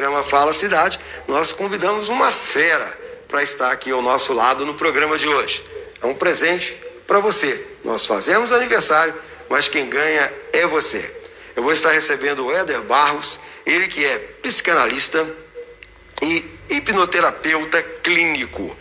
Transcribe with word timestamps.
programa 0.00 0.24
Fala 0.24 0.54
Cidade, 0.54 0.98
nós 1.28 1.52
convidamos 1.52 2.08
uma 2.08 2.32
fera 2.32 2.98
para 3.28 3.42
estar 3.42 3.70
aqui 3.70 3.90
ao 3.90 4.00
nosso 4.00 4.32
lado 4.32 4.64
no 4.64 4.72
programa 4.72 5.18
de 5.18 5.28
hoje. 5.28 5.62
É 6.00 6.06
um 6.06 6.14
presente 6.14 6.74
para 7.06 7.18
você. 7.18 7.66
Nós 7.84 8.06
fazemos 8.06 8.50
aniversário, 8.50 9.14
mas 9.46 9.68
quem 9.68 9.90
ganha 9.90 10.32
é 10.54 10.66
você. 10.66 11.14
Eu 11.54 11.62
vou 11.62 11.70
estar 11.70 11.90
recebendo 11.90 12.46
o 12.46 12.50
Éder 12.50 12.80
Barros, 12.80 13.38
ele 13.66 13.88
que 13.88 14.02
é 14.02 14.18
psicanalista 14.40 15.26
e 16.22 16.46
hipnoterapeuta 16.70 17.82
clínico, 18.02 18.74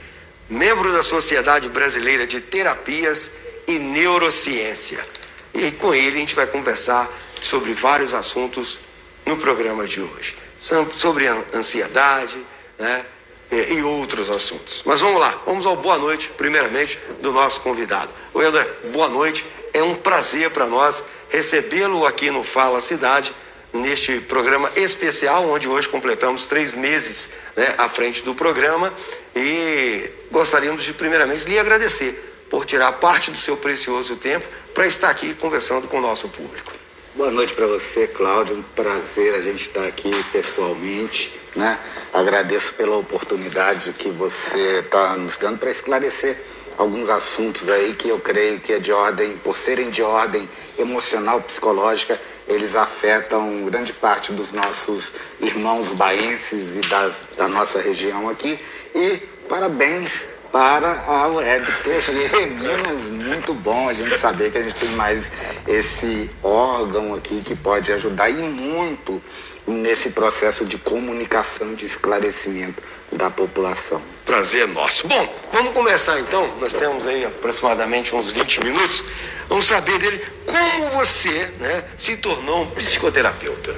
membro 0.50 0.94
da 0.94 1.04
Sociedade 1.04 1.68
Brasileira 1.68 2.26
de 2.26 2.40
Terapias 2.40 3.30
e 3.68 3.78
Neurociência. 3.78 5.06
E 5.54 5.70
com 5.70 5.94
ele 5.94 6.16
a 6.16 6.20
gente 6.22 6.34
vai 6.34 6.48
conversar 6.48 7.12
sobre 7.42 7.74
vários 7.74 8.14
assuntos 8.14 8.80
no 9.26 9.36
programa 9.36 9.86
de 9.86 10.00
hoje. 10.00 10.39
Sobre 10.60 11.28
ansiedade, 11.54 12.38
né? 12.78 13.06
E 13.52 13.82
outros 13.82 14.30
assuntos. 14.30 14.84
Mas 14.86 15.02
vamos 15.02 15.20
lá, 15.20 15.42
vamos 15.44 15.66
ao 15.66 15.76
boa 15.76 15.98
noite, 15.98 16.30
primeiramente, 16.38 17.00
do 17.20 17.32
nosso 17.32 17.62
convidado. 17.62 18.12
O 18.32 18.42
Helder, 18.42 18.68
boa 18.92 19.08
noite. 19.08 19.46
É 19.74 19.82
um 19.82 19.96
prazer 19.96 20.52
para 20.52 20.68
nós 20.68 21.04
recebê-lo 21.30 22.06
aqui 22.06 22.30
no 22.30 22.44
Fala 22.44 22.80
Cidade, 22.82 23.34
neste 23.74 24.20
programa 24.20 24.72
especial, 24.76 25.50
onde 25.50 25.68
hoje 25.68 25.88
completamos 25.88 26.46
três 26.46 26.74
meses 26.74 27.30
né, 27.56 27.74
à 27.78 27.88
frente 27.90 28.24
do 28.24 28.36
programa. 28.36 28.94
E 29.36 30.10
gostaríamos 30.32 30.84
de, 30.84 30.94
primeiramente, 30.94 31.48
lhe 31.48 31.58
agradecer 31.58 32.48
por 32.50 32.66
tirar 32.66 32.92
parte 32.94 33.32
do 33.32 33.38
seu 33.38 33.56
precioso 33.58 34.16
tempo 34.16 34.46
para 34.74 34.88
estar 34.88 35.10
aqui 35.10 35.34
conversando 35.34 35.88
com 35.88 35.98
o 35.98 36.02
nosso 36.02 36.28
público. 36.30 36.79
Boa 37.20 37.32
noite 37.32 37.54
para 37.54 37.68
você, 37.68 38.08
Cláudio. 38.08 38.56
Um 38.56 38.62
prazer 38.62 39.36
a 39.36 39.42
gente 39.42 39.64
estar 39.64 39.86
aqui 39.86 40.10
pessoalmente. 40.32 41.38
Né? 41.54 41.78
Agradeço 42.14 42.74
pela 42.76 42.96
oportunidade 42.96 43.92
que 43.92 44.10
você 44.10 44.80
está 44.80 45.18
nos 45.18 45.38
dando 45.38 45.58
para 45.58 45.70
esclarecer 45.70 46.38
alguns 46.78 47.10
assuntos 47.10 47.68
aí 47.68 47.94
que 47.94 48.08
eu 48.08 48.22
creio 48.22 48.62
que 48.62 48.72
é 48.72 48.80
de 48.80 48.94
ordem, 48.94 49.36
por 49.40 49.58
serem 49.58 49.90
de 49.90 50.02
ordem 50.02 50.48
emocional, 50.78 51.42
psicológica, 51.42 52.18
eles 52.48 52.74
afetam 52.74 53.66
grande 53.66 53.92
parte 53.92 54.32
dos 54.32 54.54
nossos 54.54 55.12
irmãos 55.42 55.92
baenses 55.92 56.78
e 56.78 56.88
das, 56.88 57.16
da 57.36 57.50
nossa 57.50 57.82
região 57.82 58.30
aqui. 58.30 58.58
E 58.96 59.18
parabéns 59.50 60.26
para 60.52 61.04
a 61.08 61.28
web 61.28 61.66
TV 61.84 62.46
Minas. 62.48 63.10
Muito 63.10 63.54
bom 63.54 63.90
a 63.90 63.94
gente 63.94 64.18
saber 64.18 64.52
que 64.52 64.58
a 64.58 64.64
gente 64.64 64.76
tem 64.76 64.90
mais 64.90 65.32
esse 65.68 66.30
órgão 66.44 67.14
aqui 67.14 67.42
que 67.42 67.56
pode 67.56 67.92
ajudar 67.92 68.30
e 68.30 68.42
muito 68.42 69.22
nesse 69.68 70.10
processo 70.10 70.66
de 70.66 70.78
comunicação, 70.78 71.76
de 71.76 71.86
esclarecimento 71.86 72.82
da 73.12 73.30
população. 73.30 74.02
Prazer 74.26 74.68
nosso. 74.68 75.08
Bom, 75.08 75.36
vamos 75.52 75.74
começar 75.74 76.20
então. 76.20 76.52
Nós 76.60 76.74
temos 76.74 77.06
aí 77.06 77.26
aproximadamente 77.26 78.16
uns 78.16 78.32
20 78.32 78.64
minutos. 78.64 79.04
Vamos 79.48 79.66
saber 79.66 79.98
dele 80.00 80.26
como 80.46 80.90
você 80.90 81.52
né, 81.60 81.84
se 81.98 82.18
tornou 82.18 82.64
um 82.64 82.72
psicoterapeuta. 82.72 83.76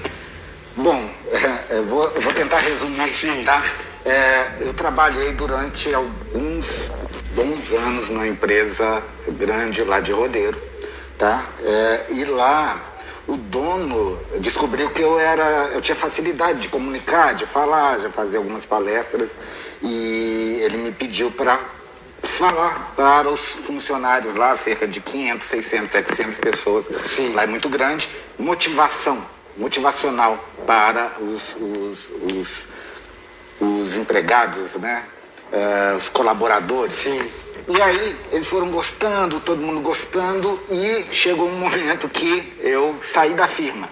Bom, 0.75 1.09
é, 1.31 1.77
é 1.77 1.81
vou, 1.81 2.09
vou, 2.21 2.33
tentar 2.33 2.59
resumir, 2.59 3.09
Sim. 3.11 3.43
tá? 3.43 3.63
É, 4.05 4.57
eu 4.61 4.73
trabalhei 4.73 5.33
durante 5.33 5.93
alguns 5.93 6.91
bons 7.35 7.71
anos 7.71 8.09
numa 8.09 8.27
empresa 8.27 9.03
grande 9.27 9.83
lá 9.83 9.99
de 9.99 10.11
Rodeiro, 10.11 10.61
tá? 11.17 11.45
É, 11.63 12.05
e 12.09 12.25
lá 12.25 12.91
o 13.27 13.37
dono 13.37 14.19
descobriu 14.39 14.89
que 14.89 15.01
eu 15.01 15.19
era, 15.19 15.69
eu 15.73 15.81
tinha 15.81 15.95
facilidade 15.95 16.61
de 16.61 16.69
comunicar, 16.69 17.33
de 17.33 17.45
falar, 17.45 17.99
de 17.99 18.09
fazer 18.09 18.37
algumas 18.37 18.65
palestras 18.65 19.29
e 19.81 20.59
ele 20.63 20.77
me 20.77 20.91
pediu 20.91 21.29
para 21.31 21.59
falar 22.23 22.93
para 22.95 23.29
os 23.29 23.41
funcionários 23.65 24.33
lá, 24.33 24.55
cerca 24.57 24.87
de 24.87 24.99
500, 24.99 25.47
600, 25.47 25.91
700 25.91 26.39
pessoas, 26.39 26.85
Sim. 27.05 27.33
lá 27.33 27.43
é 27.43 27.47
muito 27.47 27.69
grande, 27.69 28.09
motivação, 28.37 29.25
motivacional 29.57 30.43
para 30.65 31.11
os, 31.19 31.55
os, 31.55 32.11
os 32.33 32.67
os 33.61 33.95
empregados, 33.95 34.75
né? 34.75 35.03
Uh, 35.53 35.95
os 35.95 36.09
colaboradores. 36.09 36.93
Sim. 36.95 37.21
E 37.67 37.81
aí 37.81 38.17
eles 38.31 38.47
foram 38.47 38.69
gostando, 38.69 39.39
todo 39.39 39.61
mundo 39.61 39.81
gostando, 39.81 40.59
e 40.69 41.05
chegou 41.13 41.47
um 41.47 41.57
momento 41.57 42.09
que 42.09 42.51
eu 42.59 42.97
saí 43.01 43.33
da 43.33 43.47
firma. 43.47 43.87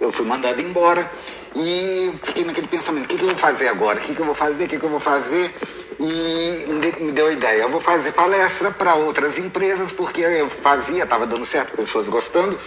Eu 0.00 0.10
fui 0.10 0.26
mandado 0.26 0.60
embora 0.60 1.08
e 1.54 2.12
fiquei 2.24 2.44
naquele 2.44 2.66
pensamento, 2.66 3.04
o 3.04 3.08
que, 3.08 3.16
que 3.16 3.22
eu 3.22 3.28
vou 3.28 3.36
fazer 3.36 3.68
agora? 3.68 4.00
O 4.00 4.02
que, 4.02 4.14
que 4.14 4.20
eu 4.20 4.26
vou 4.26 4.34
fazer? 4.34 4.64
O 4.64 4.68
que, 4.68 4.78
que 4.78 4.84
eu 4.84 4.90
vou 4.90 5.00
fazer? 5.00 5.54
E 6.00 6.66
me 7.00 7.12
deu 7.12 7.28
a 7.28 7.32
ideia, 7.32 7.62
eu 7.62 7.68
vou 7.68 7.80
fazer 7.80 8.10
palestra 8.12 8.72
para 8.72 8.94
outras 8.96 9.38
empresas, 9.38 9.92
porque 9.92 10.20
eu 10.20 10.50
fazia, 10.50 11.04
estava 11.04 11.26
dando 11.26 11.46
certo, 11.46 11.76
pessoas 11.76 12.08
gostando, 12.08 12.58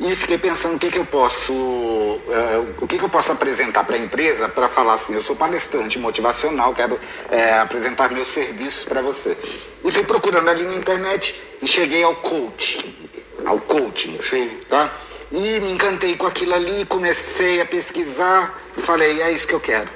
e 0.00 0.16
fiquei 0.16 0.38
pensando 0.38 0.76
o 0.76 0.78
que, 0.78 0.90
que 0.90 0.98
eu 0.98 1.04
posso 1.04 1.52
uh, 1.52 2.74
o 2.80 2.86
que, 2.86 2.96
que 2.96 3.04
eu 3.04 3.08
posso 3.08 3.30
apresentar 3.30 3.84
para 3.84 3.96
a 3.96 3.98
empresa 3.98 4.48
para 4.48 4.66
falar 4.66 4.94
assim 4.94 5.12
eu 5.12 5.22
sou 5.22 5.36
palestrante 5.36 5.98
motivacional 5.98 6.74
quero 6.74 6.94
uh, 6.94 7.60
apresentar 7.62 8.10
meus 8.10 8.28
serviços 8.28 8.84
para 8.84 9.02
você. 9.02 9.36
E 9.84 9.92
fui 9.92 10.02
procurando 10.04 10.48
ali 10.48 10.64
na 10.64 10.74
internet 10.74 11.38
e 11.60 11.66
cheguei 11.66 12.02
ao 12.02 12.14
coaching 12.16 12.96
ao 13.44 13.58
coaching 13.60 14.18
sim 14.22 14.48
tá? 14.70 14.90
E 15.30 15.60
me 15.60 15.70
encantei 15.70 16.16
com 16.16 16.26
aquilo 16.26 16.54
ali 16.54 16.86
comecei 16.86 17.60
a 17.60 17.66
pesquisar 17.66 18.58
e 18.78 18.80
falei 18.80 19.20
é 19.20 19.30
isso 19.30 19.46
que 19.46 19.54
eu 19.54 19.60
quero 19.60 19.90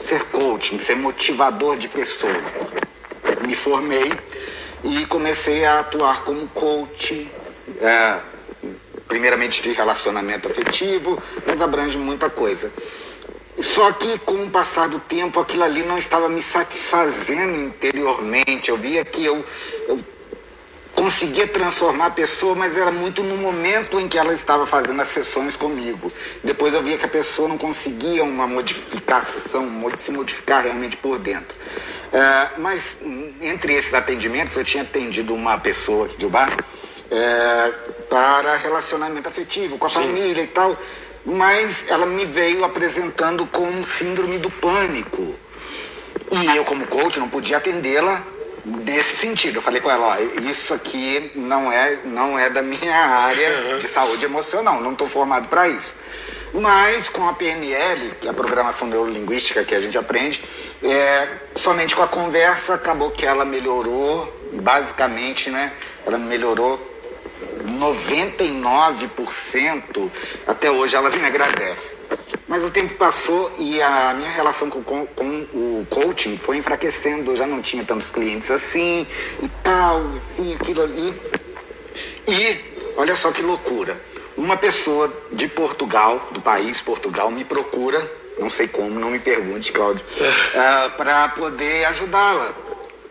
ser 0.00 0.24
coaching 0.24 0.78
ser 0.78 0.96
motivador 0.96 1.76
de 1.76 1.88
pessoas. 1.88 2.54
Me 3.46 3.54
formei 3.54 4.12
e 4.82 5.04
comecei 5.06 5.64
a 5.64 5.80
atuar 5.80 6.24
como 6.24 6.48
coach 6.48 7.30
uh, 7.68 8.31
primeiramente 9.08 9.62
de 9.62 9.72
relacionamento 9.72 10.48
afetivo, 10.48 11.20
mas 11.46 11.60
abrange 11.60 11.98
muita 11.98 12.30
coisa. 12.30 12.70
Só 13.60 13.92
que 13.92 14.18
com 14.20 14.44
o 14.44 14.50
passar 14.50 14.88
do 14.88 14.98
tempo 14.98 15.38
aquilo 15.38 15.62
ali 15.62 15.82
não 15.82 15.98
estava 15.98 16.28
me 16.28 16.42
satisfazendo 16.42 17.60
interiormente. 17.60 18.70
Eu 18.70 18.76
via 18.76 19.04
que 19.04 19.24
eu, 19.24 19.44
eu 19.86 20.00
conseguia 20.94 21.46
transformar 21.46 22.06
a 22.06 22.10
pessoa, 22.10 22.54
mas 22.54 22.76
era 22.76 22.90
muito 22.90 23.22
no 23.22 23.36
momento 23.36 24.00
em 24.00 24.08
que 24.08 24.16
ela 24.16 24.32
estava 24.32 24.66
fazendo 24.66 25.00
as 25.02 25.08
sessões 25.08 25.56
comigo. 25.56 26.10
Depois 26.42 26.72
eu 26.72 26.82
via 26.82 26.96
que 26.96 27.04
a 27.04 27.08
pessoa 27.08 27.48
não 27.48 27.58
conseguia 27.58 28.24
uma 28.24 28.46
modificação, 28.46 29.68
se 29.96 30.10
modificar 30.10 30.62
realmente 30.62 30.96
por 30.96 31.18
dentro. 31.18 31.54
Uh, 32.12 32.60
mas 32.60 32.98
entre 33.40 33.74
esses 33.74 33.92
atendimentos, 33.92 34.56
eu 34.56 34.64
tinha 34.64 34.82
atendido 34.82 35.34
uma 35.34 35.58
pessoa 35.58 36.06
aqui 36.06 36.16
de 36.16 36.26
bar 36.26 36.56
é, 37.12 37.72
para 38.08 38.56
relacionamento 38.56 39.28
afetivo, 39.28 39.76
com 39.76 39.86
a 39.86 39.90
Sim. 39.90 40.06
família 40.06 40.42
e 40.42 40.46
tal. 40.46 40.76
Mas 41.24 41.84
ela 41.88 42.06
me 42.06 42.24
veio 42.24 42.64
apresentando 42.64 43.46
com 43.46 43.84
síndrome 43.84 44.38
do 44.38 44.50
pânico. 44.50 45.34
E 46.32 46.56
eu, 46.56 46.64
como 46.64 46.86
coach, 46.86 47.20
não 47.20 47.28
podia 47.28 47.58
atendê-la 47.58 48.22
nesse 48.64 49.16
sentido. 49.16 49.56
Eu 49.56 49.62
falei 49.62 49.80
com 49.80 49.90
ela, 49.90 50.16
ó, 50.16 50.40
isso 50.40 50.72
aqui 50.72 51.30
não 51.34 51.70
é, 51.70 51.98
não 52.04 52.38
é 52.38 52.48
da 52.48 52.62
minha 52.62 52.96
área 52.96 53.78
de 53.78 53.86
saúde 53.86 54.24
emocional, 54.24 54.80
não 54.80 54.92
estou 54.92 55.08
formado 55.08 55.48
para 55.48 55.68
isso. 55.68 55.94
Mas 56.54 57.08
com 57.08 57.28
a 57.28 57.34
PNL, 57.34 58.14
que 58.20 58.26
é 58.26 58.30
a 58.30 58.34
programação 58.34 58.88
neurolinguística 58.88 59.64
que 59.64 59.74
a 59.74 59.80
gente 59.80 59.96
aprende, 59.96 60.42
é, 60.82 61.28
somente 61.54 61.94
com 61.94 62.02
a 62.02 62.08
conversa 62.08 62.74
acabou 62.74 63.10
que 63.10 63.26
ela 63.26 63.44
melhorou, 63.44 64.32
basicamente, 64.52 65.50
né? 65.50 65.72
Ela 66.06 66.18
melhorou 66.18 66.91
99% 67.62 70.10
até 70.46 70.70
hoje 70.70 70.96
ela 70.96 71.10
me 71.10 71.24
agradece. 71.24 71.96
Mas 72.48 72.64
o 72.64 72.70
tempo 72.70 72.94
passou 72.94 73.52
e 73.58 73.80
a 73.80 74.14
minha 74.14 74.30
relação 74.30 74.68
com, 74.68 74.82
com, 74.82 75.06
com, 75.06 75.46
o 75.52 75.86
coaching 75.88 76.36
foi 76.38 76.58
enfraquecendo. 76.58 77.32
Eu 77.32 77.36
já 77.36 77.46
não 77.46 77.62
tinha 77.62 77.84
tantos 77.84 78.10
clientes 78.10 78.50
assim 78.50 79.06
e 79.42 79.48
tal, 79.62 80.02
assim, 80.16 80.54
aquilo 80.54 80.82
ali. 80.82 81.14
E 82.28 82.60
olha 82.96 83.16
só 83.16 83.30
que 83.30 83.42
loucura. 83.42 83.98
Uma 84.36 84.56
pessoa 84.56 85.12
de 85.32 85.48
Portugal, 85.48 86.28
do 86.30 86.40
país 86.40 86.80
Portugal, 86.80 87.30
me 87.30 87.44
procura, 87.44 88.10
não 88.38 88.48
sei 88.48 88.66
como, 88.66 88.98
não 88.98 89.10
me 89.10 89.18
pergunte, 89.18 89.72
Cláudio, 89.72 90.04
uh, 90.04 90.90
para 90.96 91.28
poder 91.30 91.84
ajudá-la 91.86 92.54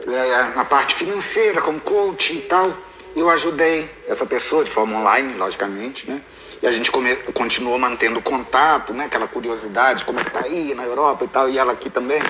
uh, 0.02 0.56
na 0.56 0.66
parte 0.66 0.96
financeira, 0.96 1.62
como 1.62 1.80
coaching 1.80 2.38
e 2.38 2.42
tal 2.42 2.76
eu 3.16 3.30
ajudei 3.30 3.90
essa 4.08 4.26
pessoa 4.26 4.64
de 4.64 4.72
forma 4.72 4.98
online, 4.98 5.34
logicamente, 5.36 6.10
né? 6.10 6.22
E 6.62 6.68
a 6.68 6.72
gente 6.72 6.92
come, 6.92 7.16
continuou 7.34 7.78
mantendo 7.78 8.22
contato, 8.22 8.94
né? 8.94 9.06
Aquela 9.06 9.28
curiosidade, 9.28 10.06
como 10.06 10.20
é 10.20 10.24
que 10.24 10.30
tá 10.30 10.42
aí 10.44 10.74
na 10.76 10.84
Europa 10.84 11.26
e 11.26 11.28
tal, 11.28 11.50
e 11.50 11.58
ela 11.58 11.74
aqui 11.74 11.90
também. 11.90 12.22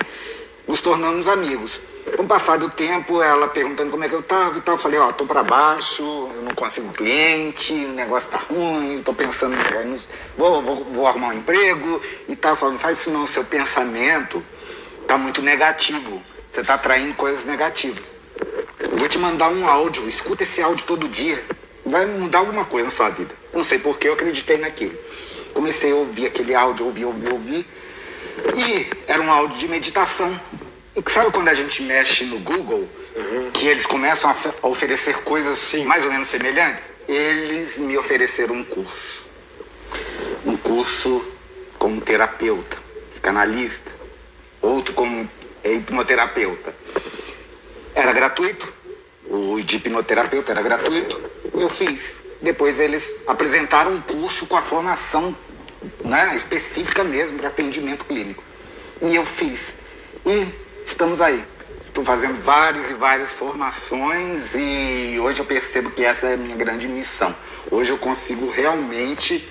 nos 0.66 0.80
tornamos 0.80 1.28
amigos. 1.28 1.82
Com 2.16 2.22
o 2.22 2.26
passar 2.26 2.58
do 2.58 2.68
tempo, 2.68 3.22
ela 3.22 3.48
perguntando 3.48 3.90
como 3.90 4.04
é 4.04 4.08
que 4.08 4.14
eu 4.14 4.22
tava 4.22 4.58
e 4.58 4.60
tal, 4.60 4.74
eu 4.74 4.78
falei, 4.78 4.98
ó, 4.98 5.12
tô 5.12 5.24
para 5.24 5.42
baixo, 5.42 6.02
eu 6.02 6.42
não 6.42 6.54
consigo 6.54 6.92
cliente, 6.92 7.72
o 7.72 7.92
negócio 7.92 8.30
tá 8.30 8.38
ruim, 8.38 9.02
tô 9.04 9.12
pensando, 9.12 9.56
vou, 10.36 10.62
vou, 10.62 10.84
vou 10.84 11.06
arrumar 11.06 11.28
um 11.28 11.34
emprego 11.34 12.00
e 12.28 12.34
tal, 12.34 12.56
falando, 12.56 12.78
faz 12.78 13.00
isso 13.00 13.10
não, 13.10 13.26
seu 13.26 13.44
pensamento 13.44 14.42
tá 15.06 15.18
muito 15.18 15.42
negativo, 15.42 16.22
você 16.50 16.62
tá 16.62 16.74
atraindo 16.74 17.14
coisas 17.14 17.44
negativas. 17.44 18.14
Eu 18.78 18.96
vou 18.98 19.08
te 19.08 19.18
mandar 19.18 19.48
um 19.48 19.66
áudio, 19.66 20.08
escuta 20.08 20.42
esse 20.42 20.60
áudio 20.60 20.86
todo 20.86 21.08
dia, 21.08 21.42
vai 21.84 22.06
mudar 22.06 22.38
alguma 22.38 22.64
coisa 22.64 22.86
na 22.86 22.90
sua 22.90 23.10
vida. 23.10 23.34
Não 23.52 23.64
sei 23.64 23.78
porque 23.78 24.08
eu 24.08 24.14
acreditei 24.14 24.58
naquilo. 24.58 24.96
Comecei 25.54 25.92
a 25.92 25.96
ouvir 25.96 26.26
aquele 26.26 26.54
áudio, 26.54 26.86
ouvir, 26.86 27.04
ouvir, 27.04 27.32
ouvir, 27.32 27.66
e 28.56 28.90
era 29.06 29.20
um 29.20 29.30
áudio 29.30 29.58
de 29.58 29.68
meditação 29.68 30.38
Sabe 31.08 31.30
quando 31.30 31.48
a 31.48 31.54
gente 31.54 31.80
mexe 31.82 32.26
no 32.26 32.38
Google, 32.38 32.86
uhum. 33.16 33.50
que 33.50 33.66
eles 33.66 33.86
começam 33.86 34.30
a, 34.30 34.66
oferecer 34.68 35.22
coisas 35.22 35.58
Sim. 35.58 35.86
mais 35.86 36.04
ou 36.04 36.12
menos 36.12 36.28
semelhantes? 36.28 36.92
Eles 37.08 37.78
me 37.78 37.96
ofereceram 37.96 38.56
um 38.56 38.64
curso. 38.64 39.24
Um 40.44 40.54
curso 40.54 41.24
como 41.78 41.98
terapeuta, 41.98 42.76
psicanalista, 43.10 43.90
outro 44.60 44.92
como 44.92 45.28
hipnoterapeuta. 45.64 46.74
Era 47.94 48.12
gratuito, 48.12 48.72
o 49.26 49.60
de 49.60 49.76
hipnoterapeuta 49.76 50.52
era 50.52 50.62
gratuito, 50.62 51.20
eu 51.54 51.68
fiz. 51.68 52.16
Depois 52.40 52.80
eles 52.80 53.10
apresentaram 53.26 53.92
um 53.92 54.00
curso 54.00 54.46
com 54.46 54.56
a 54.56 54.62
formação 54.62 55.36
né, 56.04 56.34
específica 56.36 57.04
mesmo 57.04 57.38
para 57.38 57.48
atendimento 57.48 58.04
clínico. 58.04 58.42
E 59.00 59.14
eu 59.14 59.24
fiz. 59.24 59.60
E 60.26 60.48
estamos 60.86 61.20
aí. 61.20 61.44
Estou 61.84 62.04
fazendo 62.04 62.40
várias 62.40 62.88
e 62.88 62.94
várias 62.94 63.32
formações 63.32 64.54
e 64.54 65.18
hoje 65.20 65.40
eu 65.40 65.44
percebo 65.44 65.90
que 65.90 66.02
essa 66.02 66.26
é 66.26 66.34
a 66.34 66.36
minha 66.36 66.56
grande 66.56 66.88
missão. 66.88 67.34
Hoje 67.70 67.90
eu 67.90 67.98
consigo 67.98 68.50
realmente 68.50 69.46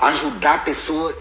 ajudar 0.00 0.54
a 0.54 0.58
pessoa 0.58 1.16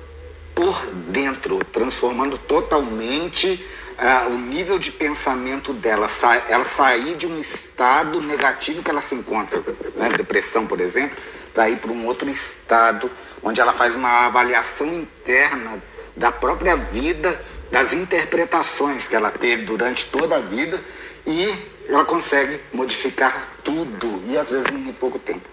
por 0.54 0.86
dentro, 1.10 1.60
transformando 1.66 2.38
totalmente 2.38 3.66
uh, 4.02 4.34
o 4.34 4.38
nível 4.38 4.80
de 4.80 4.92
pensamento 4.92 5.72
dela, 5.74 6.08
sa 6.08 6.36
ela 6.50 6.66
sair 6.66 7.16
de 7.16 7.28
um 7.28 7.40
estado 7.40 8.20
negativo 8.20 8.82
que 8.82 8.90
ela 8.90 9.02
se 9.02 9.16
encontra, 9.16 9.62
né, 9.96 10.10
depressão, 10.10 10.66
por 10.66 10.82
exemplo, 10.82 11.16
para 11.54 11.70
ir 11.70 11.78
para 11.78 11.92
um 11.92 12.06
outro 12.08 12.30
estado 12.30 13.10
onde 13.44 13.62
ela 13.62 13.74
faz 13.74 13.96
uma 13.96 14.26
avaliação 14.26 14.88
interna 14.94 15.82
da 16.16 16.32
própria 16.32 16.76
vida 16.76 17.40
das 17.72 17.94
interpretações 17.94 19.08
que 19.08 19.16
ela 19.16 19.32
teve 19.32 19.64
durante 19.64 20.06
toda 20.08 20.36
a 20.36 20.40
vida 20.40 20.80
e 21.26 21.56
ela 21.88 22.04
consegue 22.04 22.60
modificar 22.74 23.48
tudo 23.64 24.22
e 24.28 24.38
às 24.38 24.50
vezes 24.52 24.68
em 24.72 24.94
pouco 24.94 25.18
tempo. 25.20 25.50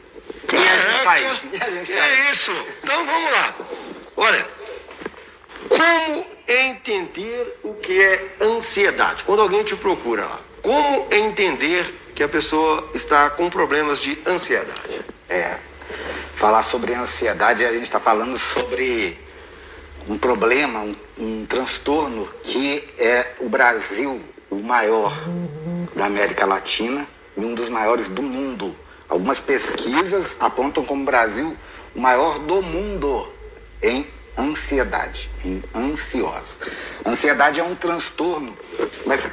E 0.52 0.56
a 0.56 0.78
gente 0.78 1.00
tá 1.02 1.10
aí. 1.12 1.24
E 1.52 1.62
a 1.62 1.70
gente 1.70 1.92
tá 1.92 2.02
aí. 2.02 2.10
É 2.10 2.30
isso. 2.30 2.52
Então 2.82 3.04
vamos 3.04 3.30
lá. 3.30 3.54
Olha, 4.16 4.48
como 5.68 6.26
entender 6.46 7.58
o 7.62 7.74
que 7.74 8.02
é 8.02 8.36
ansiedade? 8.40 9.24
Quando 9.24 9.42
alguém 9.42 9.62
te 9.62 9.76
procura 9.76 10.24
lá, 10.24 10.40
como 10.62 11.06
entender 11.10 11.94
que 12.14 12.22
a 12.22 12.28
pessoa 12.28 12.90
está 12.94 13.30
com 13.30 13.48
problemas 13.48 14.00
de 14.00 14.18
ansiedade? 14.26 15.00
É. 15.28 15.56
Falar 16.34 16.62
sobre 16.62 16.94
ansiedade, 16.94 17.64
a 17.64 17.72
gente 17.72 17.84
está 17.84 18.00
falando 18.00 18.38
sobre 18.38 19.18
um 20.08 20.16
problema, 20.16 20.80
um, 20.80 20.96
um 21.18 21.46
transtorno 21.46 22.28
que 22.42 22.88
é 22.98 23.34
o 23.40 23.48
Brasil 23.48 24.20
o 24.50 24.56
maior 24.56 25.14
da 25.94 26.06
América 26.06 26.46
Latina 26.46 27.06
e 27.36 27.40
um 27.40 27.54
dos 27.54 27.68
maiores 27.68 28.08
do 28.08 28.22
mundo. 28.22 28.74
Algumas 29.08 29.40
pesquisas 29.40 30.36
apontam 30.40 30.84
como 30.84 31.02
o 31.02 31.06
Brasil 31.06 31.56
o 31.94 32.00
maior 32.00 32.38
do 32.40 32.62
mundo 32.62 33.32
em 33.82 34.06
ansiedade, 34.38 35.30
em 35.44 35.62
ansiosos. 35.74 36.58
Ansiedade 37.04 37.60
é 37.60 37.62
um 37.62 37.74
transtorno, 37.74 38.56
mas 39.04 39.28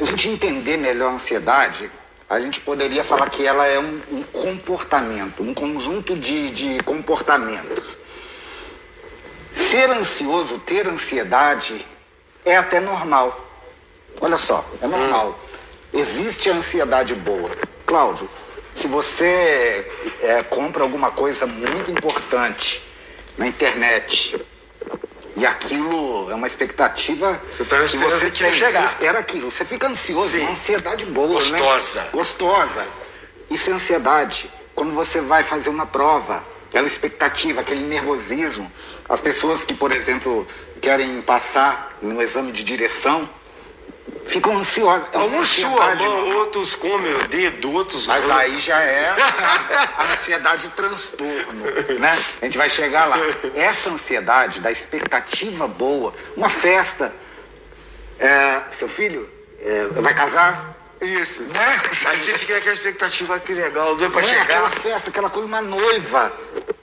a 0.00 0.04
gente 0.04 0.28
entender 0.28 0.76
melhor 0.76 1.10
a 1.10 1.14
ansiedade, 1.14 1.90
a 2.28 2.40
gente 2.40 2.60
poderia 2.60 3.04
falar 3.04 3.28
que 3.30 3.46
ela 3.46 3.66
é 3.66 3.78
um, 3.78 4.00
um 4.10 4.22
comportamento, 4.22 5.42
um 5.42 5.52
conjunto 5.52 6.16
de, 6.16 6.50
de 6.50 6.82
comportamentos 6.84 7.96
Ser 9.54 9.88
ansioso, 9.90 10.58
ter 10.58 10.86
ansiedade, 10.86 11.86
é 12.44 12.56
até 12.56 12.80
normal. 12.80 13.40
Olha 14.20 14.36
só, 14.36 14.64
é 14.82 14.86
normal. 14.86 15.38
Existe 15.92 16.50
a 16.50 16.54
ansiedade 16.54 17.14
boa. 17.14 17.50
Cláudio, 17.86 18.28
se 18.74 18.88
você 18.88 19.90
é, 20.20 20.42
compra 20.42 20.82
alguma 20.82 21.12
coisa 21.12 21.46
muito 21.46 21.90
importante 21.90 22.82
na 23.36 23.46
internet 23.46 24.36
e 25.36 25.44
aquilo 25.44 26.30
é 26.30 26.34
uma 26.34 26.46
expectativa 26.46 27.40
você 27.50 27.64
tá 27.64 27.82
que 27.82 27.96
você 27.96 28.30
tem, 28.30 28.52
chegar. 28.52 28.82
Você 28.82 28.94
espera 28.94 29.18
aquilo, 29.18 29.50
você 29.50 29.64
fica 29.64 29.88
ansioso, 29.88 30.28
Sim. 30.28 30.42
uma 30.42 30.52
ansiedade 30.52 31.04
boa, 31.06 31.28
né? 31.28 31.58
Gostosa. 31.58 32.00
Né? 32.00 32.08
Gostosa. 32.12 32.86
Isso 33.50 33.70
é 33.70 33.72
ansiedade. 33.72 34.50
Quando 34.74 34.94
você 34.94 35.20
vai 35.20 35.42
fazer 35.42 35.70
uma 35.70 35.86
prova, 35.86 36.44
aquela 36.68 36.86
expectativa, 36.86 37.60
aquele 37.60 37.84
nervosismo. 37.84 38.70
As 39.08 39.20
pessoas 39.20 39.64
que, 39.64 39.74
por 39.74 39.92
exemplo, 39.92 40.46
querem 40.80 41.20
passar 41.22 41.96
no 42.00 42.22
exame 42.22 42.52
de 42.52 42.62
direção, 42.62 43.28
ficam 44.26 44.58
ansiosas. 44.58 45.08
É 45.12 45.16
Alguns 45.16 45.62
a 45.62 45.94
mão, 45.96 46.36
outros 46.36 46.74
comem 46.74 47.14
o 47.14 47.28
dedo, 47.28 47.72
outros... 47.72 48.06
Mas 48.06 48.28
aí 48.30 48.58
já 48.60 48.80
é 48.80 49.10
a 49.98 50.12
ansiedade 50.12 50.70
transtorno, 50.70 51.64
né? 51.98 52.18
A 52.40 52.44
gente 52.44 52.58
vai 52.58 52.68
chegar 52.68 53.06
lá. 53.06 53.16
Essa 53.54 53.90
ansiedade 53.90 54.60
da 54.60 54.70
expectativa 54.70 55.66
boa, 55.66 56.14
uma 56.36 56.48
festa, 56.48 57.12
é, 58.18 58.62
seu 58.78 58.88
filho 58.88 59.28
é, 59.60 59.86
vai 60.00 60.14
casar, 60.14 60.74
isso. 61.00 61.42
Né? 61.42 61.80
Aí 62.06 62.18
você 62.18 62.38
fica 62.38 62.54
naquela 62.54 62.74
expectativa, 62.74 63.38
que 63.40 63.52
legal, 63.52 63.96
doido 63.96 64.12
pra 64.12 64.22
é, 64.22 64.24
chegar. 64.24 64.42
aquela 64.42 64.70
festa, 64.70 65.10
aquela 65.10 65.30
coisa, 65.30 65.46
uma 65.46 65.60
noiva. 65.62 66.32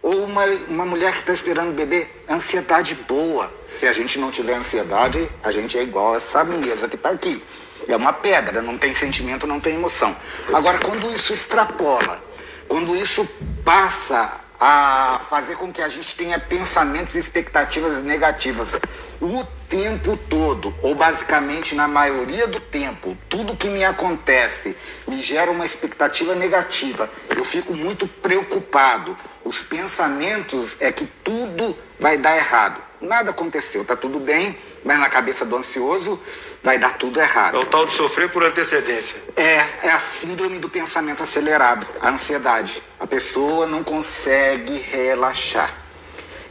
Ou 0.02 0.25
uma, 0.25 0.46
uma 0.68 0.86
mulher 0.86 1.13
que 1.13 1.19
está 1.19 1.34
esperando 1.34 1.74
bebê. 1.74 2.08
Ansiedade 2.30 2.96
boa. 3.08 3.52
Se 3.68 3.88
a 3.88 3.94
gente 3.94 4.19
não 4.19 4.31
tiver 4.31 4.56
ansiedade, 4.56 5.30
a 5.44 5.52
gente 5.52 5.78
é 5.78 5.84
igual 5.84 6.16
essa 6.16 6.44
mesa 6.44 6.88
que 6.88 6.96
está 6.96 7.10
aqui. 7.10 7.44
É 7.88 7.96
uma 7.96 8.13
pedra, 8.13 8.62
não 8.62 8.78
tem 8.78 8.94
sentimento, 8.94 9.48
não 9.48 9.60
tem 9.60 9.75
emoção. 9.75 10.16
Agora, 10.54 10.78
quando 10.80 11.13
isso 11.13 11.34
extrapola, 11.34 12.24
quando 12.68 12.96
isso 12.96 13.28
passa 13.63 14.40
a 14.63 15.19
fazer 15.28 15.56
com 15.56 15.74
que 15.74 15.81
a 15.81 15.90
gente 15.90 16.16
tenha 16.16 16.38
pensamentos 16.38 17.16
e 17.16 17.19
expectativas 17.19 18.04
negativas 18.04 18.80
o 19.19 19.44
tempo 19.68 20.16
todo, 20.30 20.75
ou 20.84 20.94
basicamente 20.94 21.74
na 21.74 21.88
maioria 21.88 22.46
do 22.46 22.60
tempo, 22.60 23.18
tudo 23.27 23.58
que 23.58 23.68
me 23.70 23.84
acontece 23.84 24.77
me 25.08 25.20
gera 25.20 25.50
uma 25.50 25.65
expectativa 25.65 26.36
negativa. 26.36 27.10
Eu 27.36 27.44
fico 27.44 27.74
muito 27.74 28.08
preocupado. 28.08 29.18
Os 29.44 29.63
pensamentos 29.63 30.77
é 30.80 30.91
que 30.91 31.08
tudo 31.24 31.75
vai 32.00 32.18
dar 32.18 32.38
errado. 32.38 32.90
Nada 33.01 33.31
aconteceu, 33.31 33.84
tá 33.84 33.96
tudo 33.96 34.20
bem, 34.20 34.55
mas 34.86 35.00
na 35.00 35.10
cabeça 35.10 35.43
do 35.43 35.58
ansioso 35.58 36.20
vai 36.63 36.77
dar 36.77 36.98
tudo 36.98 37.20
errado. 37.20 37.55
É 37.55 37.60
o 37.60 37.65
tal 37.65 37.86
de 37.86 37.93
sofrer 37.93 38.29
por 38.29 38.43
antecedência. 38.43 39.17
É, 39.36 39.65
é 39.84 39.91
a 39.91 40.00
síndrome 40.00 40.60
do 40.60 40.70
pensamento 40.70 41.24
acelerado, 41.24 41.88
a 42.00 42.10
ansiedade. 42.10 42.84
A 43.00 43.08
pessoa 43.08 43.65
não 43.65 43.84
consegue 43.84 44.77
relaxar. 44.77 45.75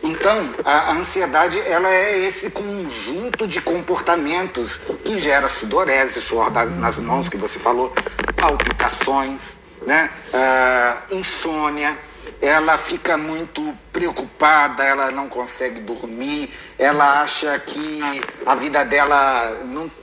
Então, 0.02 0.54
a, 0.64 0.90
a 0.90 0.92
ansiedade 0.92 1.60
ela 1.60 1.88
é 1.88 2.18
esse 2.18 2.50
conjunto 2.50 3.46
de 3.46 3.60
comportamentos 3.60 4.78
que 5.04 5.20
gera 5.20 5.48
sudorese, 5.48 6.20
suor 6.20 6.50
nas 6.50 6.98
mãos 6.98 7.28
que 7.28 7.36
você 7.36 7.58
falou, 7.58 7.92
palpitações, 8.34 9.58
né? 9.82 10.10
Uh, 10.32 11.16
insônia 11.16 11.96
ela 12.40 12.78
fica 12.78 13.18
muito 13.18 13.76
preocupada, 13.92 14.82
ela 14.82 15.10
não 15.10 15.28
consegue 15.28 15.80
dormir, 15.80 16.50
ela 16.78 17.22
acha 17.22 17.58
que 17.58 18.00
a 18.46 18.54
vida 18.54 18.82
dela 18.84 19.58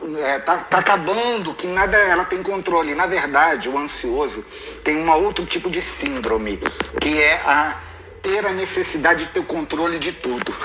está 0.07 0.19
é, 0.19 0.39
tá, 0.39 0.57
tá 0.57 0.77
acabando, 0.77 1.55
que 1.55 1.65
nada 1.65 1.97
ela 1.97 2.25
tem 2.25 2.43
controle. 2.43 2.93
Na 2.93 3.07
verdade, 3.07 3.67
o 3.67 3.77
ansioso 3.77 4.45
tem 4.83 4.97
um 4.97 5.11
outro 5.11 5.45
tipo 5.45 5.69
de 5.69 5.81
síndrome, 5.81 6.59
que 7.01 7.19
é 7.19 7.41
a 7.43 7.79
ter 8.21 8.45
a 8.45 8.51
necessidade 8.51 9.25
de 9.25 9.31
ter 9.31 9.43
controle 9.43 9.97
de 9.97 10.11
tudo. 10.11 10.55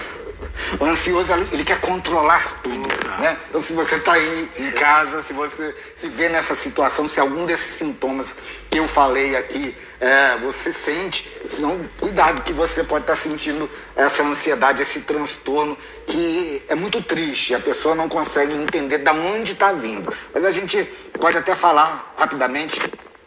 O 0.78 0.84
ansioso, 0.84 1.32
ele 1.52 1.64
quer 1.64 1.80
controlar 1.80 2.60
tudo. 2.62 2.88
Né? 3.20 3.36
Então, 3.48 3.60
se 3.60 3.72
você 3.72 3.96
está 3.96 4.18
em, 4.18 4.48
em 4.58 4.70
casa, 4.72 5.22
se 5.22 5.32
você 5.32 5.74
se 5.96 6.08
vê 6.08 6.28
nessa 6.28 6.54
situação, 6.54 7.06
se 7.06 7.20
algum 7.20 7.44
desses 7.46 7.74
sintomas 7.74 8.34
que 8.70 8.78
eu 8.78 8.88
falei 8.88 9.36
aqui, 9.36 9.76
é, 10.00 10.36
você 10.38 10.72
sente, 10.72 11.30
senão, 11.48 11.78
cuidado 12.00 12.42
que 12.42 12.52
você 12.52 12.82
pode 12.82 13.04
estar 13.04 13.14
tá 13.14 13.20
sentindo 13.20 13.70
essa 13.94 14.22
ansiedade, 14.22 14.82
esse 14.82 15.00
transtorno, 15.00 15.76
que 16.06 16.62
é 16.68 16.74
muito 16.74 17.02
triste. 17.02 17.54
A 17.54 17.60
pessoa 17.60 17.94
não 17.94 18.08
consegue 18.08 18.54
entender 18.54 18.98
de 18.98 19.10
onde 19.10 19.52
está 19.52 19.72
vindo. 19.72 20.12
Mas 20.34 20.44
a 20.44 20.50
gente 20.50 20.82
pode 21.20 21.36
até 21.36 21.54
falar 21.54 22.14
rapidamente, 22.16 22.80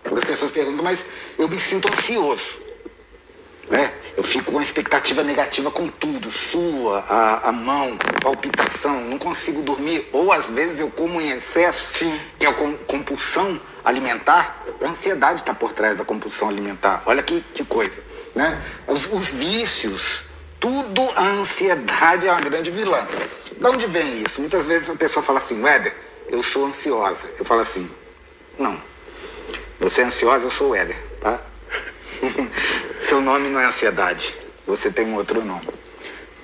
as 0.03 0.23
pessoas 0.23 0.51
perguntam, 0.51 0.83
mas 0.83 1.05
eu 1.37 1.47
me 1.47 1.59
sinto 1.59 1.91
ansioso. 1.91 2.64
Né? 3.69 3.91
Eu 4.15 4.23
fico 4.23 4.45
com 4.45 4.51
uma 4.53 4.63
expectativa 4.63 5.23
negativa 5.23 5.71
com 5.71 5.87
tudo, 5.87 6.31
sua, 6.31 6.99
a, 7.09 7.49
a 7.49 7.51
mão, 7.51 7.97
palpitação, 8.21 9.01
não 9.01 9.17
consigo 9.17 9.61
dormir, 9.61 10.07
ou 10.13 10.31
às 10.31 10.49
vezes 10.49 10.79
eu 10.79 10.89
como 10.89 11.19
em 11.19 11.31
excesso, 11.31 11.97
Sim. 11.97 12.19
que 12.39 12.45
é 12.45 12.49
a 12.49 12.53
compulsão 12.87 13.59
alimentar, 13.83 14.63
a 14.81 14.89
ansiedade 14.89 15.41
está 15.41 15.53
por 15.53 15.73
trás 15.73 15.97
da 15.97 16.05
compulsão 16.05 16.49
alimentar. 16.49 17.03
Olha 17.05 17.21
que, 17.23 17.43
que 17.53 17.63
coisa. 17.65 17.93
Né? 18.33 18.61
Os, 18.87 19.07
os 19.11 19.31
vícios, 19.31 20.23
tudo 20.59 21.01
a 21.15 21.23
ansiedade 21.23 22.27
é 22.27 22.31
uma 22.31 22.41
grande 22.41 22.71
vilã. 22.71 23.05
De 23.57 23.65
onde 23.65 23.87
vem 23.87 24.21
isso? 24.21 24.41
Muitas 24.41 24.67
vezes 24.67 24.89
a 24.89 24.95
pessoa 24.95 25.23
fala 25.23 25.39
assim, 25.39 25.65
Éder, 25.65 25.95
eu 26.29 26.43
sou 26.43 26.65
ansiosa. 26.65 27.25
Eu 27.37 27.45
falo 27.45 27.61
assim, 27.61 27.89
não. 28.57 28.79
Você 29.79 30.01
é 30.01 30.05
ansiosa, 30.05 30.45
eu 30.45 30.51
sou 30.51 30.71
o 30.71 30.75
Éder, 30.75 30.97
tá? 31.21 31.39
Seu 33.07 33.21
nome 33.21 33.49
não 33.49 33.59
é 33.59 33.65
ansiedade, 33.65 34.35
você 34.65 34.89
tem 34.89 35.07
um 35.07 35.15
outro 35.15 35.43
nome. 35.43 35.67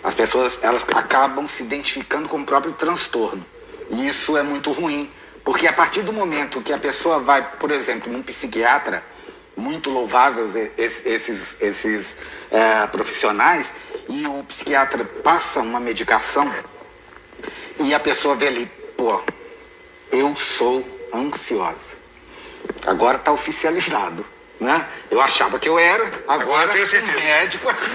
As 0.03 0.15
pessoas 0.15 0.57
elas 0.61 0.83
acabam 0.93 1.45
se 1.45 1.63
identificando 1.63 2.27
com 2.27 2.39
o 2.39 2.45
próprio 2.45 2.73
transtorno. 2.73 3.45
E 3.89 4.07
isso 4.07 4.37
é 4.37 4.43
muito 4.43 4.71
ruim, 4.71 5.11
porque 5.43 5.67
a 5.67 5.73
partir 5.73 6.01
do 6.01 6.13
momento 6.13 6.61
que 6.61 6.73
a 6.73 6.77
pessoa 6.77 7.19
vai, 7.19 7.57
por 7.57 7.71
exemplo, 7.71 8.11
num 8.11 8.21
psiquiatra, 8.21 9.03
muito 9.55 9.89
louváveis 9.89 10.55
esses, 10.77 11.57
esses 11.59 12.17
é, 12.49 12.87
profissionais, 12.87 13.73
e 14.07 14.25
o 14.27 14.43
psiquiatra 14.43 15.03
passa 15.23 15.59
uma 15.59 15.79
medicação 15.79 16.51
e 17.79 17.93
a 17.93 17.99
pessoa 17.99 18.35
vê 18.35 18.47
ali, 18.47 18.65
pô, 18.95 19.21
eu 20.11 20.35
sou 20.35 20.83
ansiosa. 21.13 21.91
Agora 22.85 23.17
está 23.17 23.31
oficializado. 23.31 24.25
Né? 24.61 24.87
Eu 25.09 25.19
achava 25.19 25.57
que 25.57 25.67
eu 25.67 25.79
era, 25.79 26.03
agora, 26.27 26.69
agora 26.69 26.71
o 26.71 27.19
médico 27.19 27.67
assim. 27.67 27.89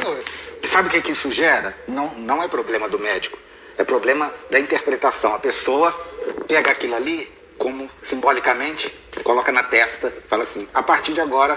Sabe 0.68 0.88
o 0.88 0.90
que, 0.90 1.00
que 1.00 1.12
isso 1.12 1.30
gera? 1.30 1.73
Não, 1.87 2.12
não 2.16 2.42
é 2.42 2.49
problema 2.49 2.88
do 2.88 2.99
médico, 2.99 3.38
é 3.78 3.85
problema 3.85 4.35
da 4.50 4.58
interpretação. 4.58 5.32
A 5.32 5.38
pessoa 5.38 5.92
pega 6.49 6.73
aquilo 6.73 6.96
ali, 6.96 7.32
como 7.56 7.88
simbolicamente, 8.02 8.92
coloca 9.23 9.52
na 9.52 9.62
testa, 9.62 10.12
fala 10.28 10.42
assim, 10.42 10.66
a 10.75 10.82
partir 10.82 11.12
de 11.12 11.20
agora 11.20 11.56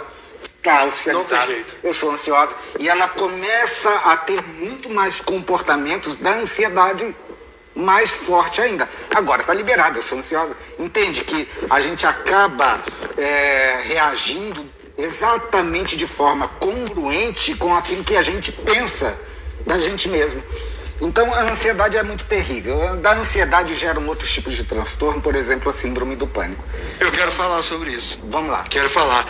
está 0.57 0.85
oficializado. 0.85 1.55
Eu 1.81 1.93
sou 1.93 2.11
ansiosa. 2.11 2.55
E 2.77 2.87
ela 2.87 3.07
começa 3.07 3.89
a 3.89 4.15
ter 4.15 4.43
muito 4.43 4.91
mais 4.91 5.19
comportamentos 5.19 6.17
da 6.17 6.35
ansiedade 6.35 7.15
mais 7.73 8.11
forte 8.11 8.61
ainda. 8.61 8.87
Agora 9.15 9.41
está 9.41 9.55
liberado, 9.55 9.97
eu 9.97 10.03
sou 10.03 10.19
ansiosa. 10.19 10.55
Entende 10.77 11.23
que 11.23 11.49
a 11.67 11.79
gente 11.79 12.05
acaba 12.05 12.79
é, 13.17 13.81
reagindo 13.85 14.68
exatamente 14.99 15.95
de 15.95 16.05
forma 16.05 16.47
congruente 16.59 17.55
com 17.55 17.73
aquilo 17.73 18.03
que 18.03 18.15
a 18.15 18.21
gente 18.21 18.51
pensa 18.51 19.17
da 19.65 19.79
gente 19.79 20.09
mesmo. 20.09 20.43
Então 21.01 21.33
a 21.33 21.43
ansiedade 21.43 21.95
é 21.95 22.03
muito 22.03 22.25
terrível. 22.25 22.97
Da 22.97 23.13
ansiedade 23.13 23.75
geram 23.75 24.05
outros 24.07 24.31
tipos 24.31 24.53
de 24.53 24.63
transtorno, 24.63 25.21
por 25.21 25.35
exemplo, 25.35 25.69
a 25.69 25.73
síndrome 25.73 26.15
do 26.15 26.27
pânico. 26.27 26.63
Eu 26.99 27.11
quero 27.11 27.31
falar 27.31 27.61
sobre 27.63 27.91
isso. 27.91 28.19
Vamos 28.25 28.51
lá. 28.51 28.63
Quero 28.69 28.89
falar. 28.89 29.27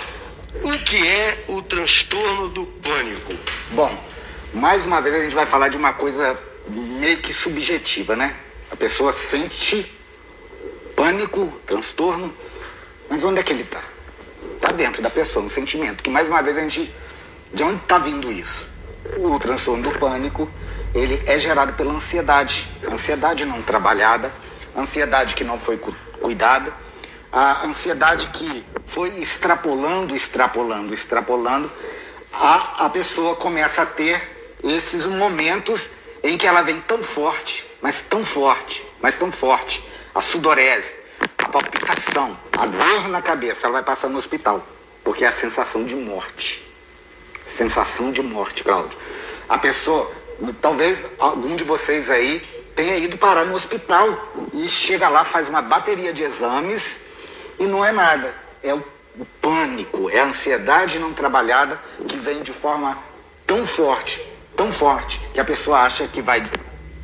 O 0.63 0.71
que 0.79 1.07
é 1.07 1.43
o 1.47 1.61
transtorno 1.61 2.49
do 2.49 2.65
pânico? 2.65 3.33
Bom, 3.71 4.03
mais 4.53 4.83
uma 4.85 4.99
vez 4.99 5.15
a 5.15 5.19
gente 5.19 5.35
vai 5.35 5.45
falar 5.45 5.69
de 5.69 5.77
uma 5.77 5.93
coisa 5.93 6.35
meio 6.67 7.17
que 7.17 7.31
subjetiva, 7.31 8.15
né? 8.15 8.35
A 8.71 8.75
pessoa 8.75 9.11
sente 9.11 9.95
pânico, 10.95 11.47
transtorno, 11.67 12.33
mas 13.07 13.23
onde 13.23 13.39
é 13.39 13.43
que 13.43 13.53
ele 13.53 13.63
está? 13.63 13.81
Está 14.59 14.71
dentro 14.71 15.01
da 15.01 15.09
pessoa, 15.09 15.45
um 15.45 15.49
sentimento. 15.49 16.03
Que 16.03 16.09
mais 16.09 16.27
uma 16.27 16.41
vez 16.41 16.57
a 16.57 16.61
gente. 16.61 16.93
De 17.53 17.63
onde 17.63 17.81
está 17.81 17.97
vindo 17.97 18.31
isso? 18.31 18.69
O 19.17 19.39
transtorno 19.39 19.89
do 19.89 19.97
pânico, 19.97 20.51
ele 20.93 21.21
é 21.25 21.39
gerado 21.39 21.73
pela 21.73 21.93
ansiedade. 21.93 22.69
Ansiedade 22.87 23.45
não 23.45 23.61
trabalhada, 23.61 24.31
ansiedade 24.75 25.33
que 25.33 25.43
não 25.43 25.59
foi 25.59 25.79
cuidada, 26.21 26.71
a 27.31 27.65
ansiedade 27.65 28.27
que 28.27 28.65
foi 28.85 29.19
extrapolando, 29.19 30.15
extrapolando, 30.15 30.93
extrapolando, 30.93 31.71
a, 32.31 32.85
a 32.85 32.89
pessoa 32.89 33.35
começa 33.35 33.81
a 33.81 33.85
ter 33.85 34.57
esses 34.63 35.05
momentos 35.05 35.89
em 36.23 36.37
que 36.37 36.45
ela 36.45 36.61
vem 36.61 36.81
tão 36.81 37.01
forte, 37.01 37.65
mas 37.81 38.01
tão 38.01 38.23
forte, 38.23 38.85
mas 39.01 39.15
tão 39.15 39.31
forte, 39.31 39.83
a 40.13 40.21
sudorese, 40.21 40.93
a 41.37 41.49
palpitação, 41.49 42.37
a 42.57 42.65
dor 42.65 43.07
na 43.09 43.21
cabeça, 43.21 43.65
ela 43.65 43.73
vai 43.73 43.83
passar 43.83 44.09
no 44.09 44.17
hospital. 44.17 44.65
Porque 45.03 45.23
é 45.23 45.27
a 45.27 45.31
sensação 45.31 45.85
de 45.85 45.95
morte. 45.95 46.65
Sensação 47.57 48.11
de 48.11 48.21
morte, 48.21 48.63
Cláudio. 48.63 48.97
A 49.47 49.57
pessoa, 49.57 50.11
talvez 50.61 51.05
algum 51.17 51.55
de 51.55 51.63
vocês 51.63 52.09
aí 52.09 52.39
tenha 52.75 52.97
ido 52.97 53.17
parar 53.17 53.45
no 53.45 53.55
hospital 53.55 54.31
e 54.53 54.69
chega 54.69 55.09
lá, 55.09 55.25
faz 55.25 55.49
uma 55.49 55.61
bateria 55.61 56.13
de 56.13 56.23
exames 56.23 56.97
e 57.59 57.65
não 57.65 57.83
é 57.83 57.91
nada. 57.91 58.33
É 58.63 58.73
o, 58.73 58.83
o 59.17 59.25
pânico, 59.41 60.09
é 60.09 60.19
a 60.19 60.25
ansiedade 60.25 60.99
não 60.99 61.13
trabalhada 61.13 61.79
que 62.07 62.17
vem 62.17 62.41
de 62.41 62.53
forma 62.53 62.97
tão 63.45 63.65
forte, 63.65 64.25
tão 64.55 64.71
forte, 64.71 65.19
que 65.33 65.39
a 65.39 65.45
pessoa 65.45 65.79
acha 65.79 66.07
que 66.07 66.21
vai 66.21 66.39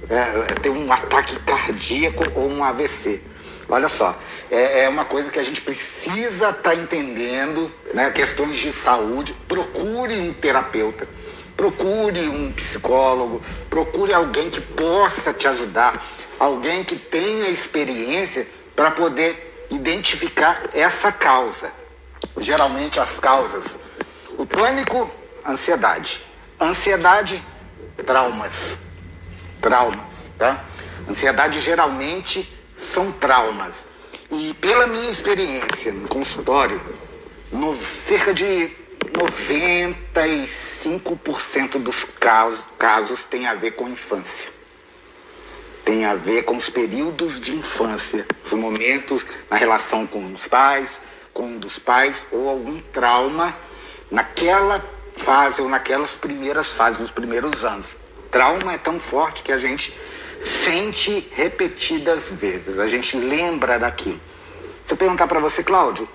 é, 0.10 0.54
ter 0.62 0.70
um 0.70 0.92
ataque 0.92 1.38
cardíaco 1.40 2.24
ou 2.36 2.50
um 2.50 2.64
AVC. 2.64 3.22
Olha 3.68 3.90
só, 3.90 4.16
é, 4.52 4.84
é 4.84 4.90
uma 4.90 5.06
coisa 5.06 5.32
que 5.32 5.40
a 5.40 5.44
gente 5.44 5.62
precisa 5.62 6.50
estar 6.50 6.54
tá 6.54 6.76
entendendo, 6.76 7.72
né? 7.94 8.12
Questões 8.12 8.58
de 8.58 8.72
saúde. 8.72 9.34
Procure 9.48 10.20
um 10.20 10.34
terapeuta, 10.34 11.08
procure 11.58 12.30
um 12.30 12.52
psicólogo, 12.52 13.42
procure 13.70 14.14
alguém 14.14 14.52
que 14.52 14.62
possa 14.62 15.34
te 15.34 15.48
ajudar, 15.48 16.06
alguém 16.40 16.84
que 16.84 16.96
tenha 16.96 17.50
experiência 17.50 18.48
para 18.76 18.92
poder 18.92 19.66
identificar 19.72 20.70
essa 20.72 21.12
causa. 21.12 21.72
Geralmente 22.38 23.00
as 23.00 23.20
causas, 23.20 23.80
o 24.38 24.46
pânico, 24.46 25.10
ansiedade, 25.46 26.22
ansiedade, 26.62 27.44
traumas, 28.06 28.78
traumas, 29.60 30.32
tá? 30.38 30.64
Ansiedade 31.10 31.60
geralmente 31.60 32.55
são 32.76 33.12
traumas. 33.14 33.86
E 34.32 34.54
pela 34.56 34.88
minha 34.88 35.10
experiência 35.10 35.94
no 35.94 36.08
consultório, 36.08 36.82
no, 37.52 37.78
cerca 38.06 38.34
de 38.34 38.72
95% 39.14 41.80
dos 41.80 42.04
casos, 42.20 42.66
casos 42.78 43.24
tem 43.26 43.48
a 43.48 43.54
ver 43.54 43.72
com 43.72 43.88
infância. 43.88 44.50
Tem 45.84 46.06
a 46.06 46.16
ver 46.16 46.44
com 46.44 46.58
os 46.58 46.70
períodos 46.70 47.40
de 47.40 47.56
infância, 47.56 48.26
os 48.44 48.52
momentos 48.52 49.26
na 49.50 49.56
relação 49.56 50.06
com 50.08 50.34
os 50.34 50.48
pais, 50.48 51.00
com 51.34 51.44
um 51.44 51.58
dos 51.60 51.78
pais, 51.78 52.26
ou 52.32 52.50
algum 52.50 52.80
trauma 52.92 53.56
naquela 54.10 54.84
fase 55.18 55.62
ou 55.62 55.70
naquelas 55.70 56.16
primeiras 56.16 56.74
fases, 56.74 57.00
nos 57.00 57.12
primeiros 57.12 57.64
anos. 57.64 57.86
Trauma 58.32 58.74
é 58.74 58.78
tão 58.78 59.00
forte 59.00 59.44
que 59.44 59.52
a 59.52 59.58
gente 59.58 59.94
sente 60.46 61.28
repetidas 61.32 62.30
vezes, 62.30 62.78
a 62.80 62.88
gente 62.88 63.18
lembra 63.18 63.80
daquilo. 63.80 64.20
Se 64.86 64.94
eu 64.94 64.98
perguntar 64.98 65.28
para 65.28 65.40
você, 65.40 65.64
Cláudio, 65.64 66.08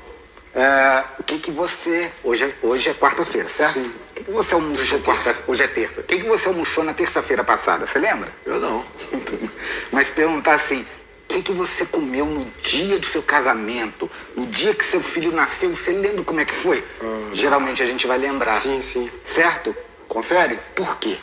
é, 0.54 1.04
o 1.18 1.22
que 1.22 1.38
que 1.38 1.50
você. 1.50 2.10
Hoje 2.22 2.44
é, 2.44 2.54
hoje 2.62 2.88
é 2.88 2.94
quarta-feira, 2.94 3.48
certo? 3.48 3.74
Sim. 3.74 3.92
O 4.10 4.14
que, 4.14 4.24
que 4.24 4.30
você 4.30 4.54
almoçou 4.54 4.82
hoje 4.82 4.94
é 4.94 4.98
quarta 4.98 5.36
Hoje 5.46 5.62
é 5.62 5.68
terça. 5.68 6.00
O 6.00 6.04
que, 6.04 6.18
que 6.18 6.28
você 6.28 6.48
almoçou 6.48 6.84
na 6.84 6.92
terça-feira 6.92 7.42
passada? 7.42 7.86
Você 7.86 7.98
lembra? 7.98 8.28
Eu 8.44 8.60
não. 8.60 8.84
Mas 9.90 10.10
perguntar 10.10 10.54
assim, 10.54 10.82
o 10.82 10.86
que, 11.28 11.42
que 11.42 11.52
você 11.52 11.86
comeu 11.86 12.26
no 12.26 12.44
dia 12.62 12.98
do 12.98 13.06
seu 13.06 13.22
casamento? 13.22 14.10
No 14.36 14.46
dia 14.46 14.74
que 14.74 14.84
seu 14.84 15.02
filho 15.02 15.32
nasceu, 15.32 15.70
você 15.70 15.92
lembra 15.92 16.24
como 16.24 16.40
é 16.40 16.44
que 16.44 16.54
foi? 16.54 16.84
Ah, 17.00 17.30
Geralmente 17.32 17.82
a 17.82 17.86
gente 17.86 18.06
vai 18.06 18.18
lembrar. 18.18 18.56
Sim, 18.56 18.82
sim. 18.82 19.10
Certo? 19.24 19.74
Confere? 20.08 20.58
Por 20.74 20.96
quê? 20.98 21.16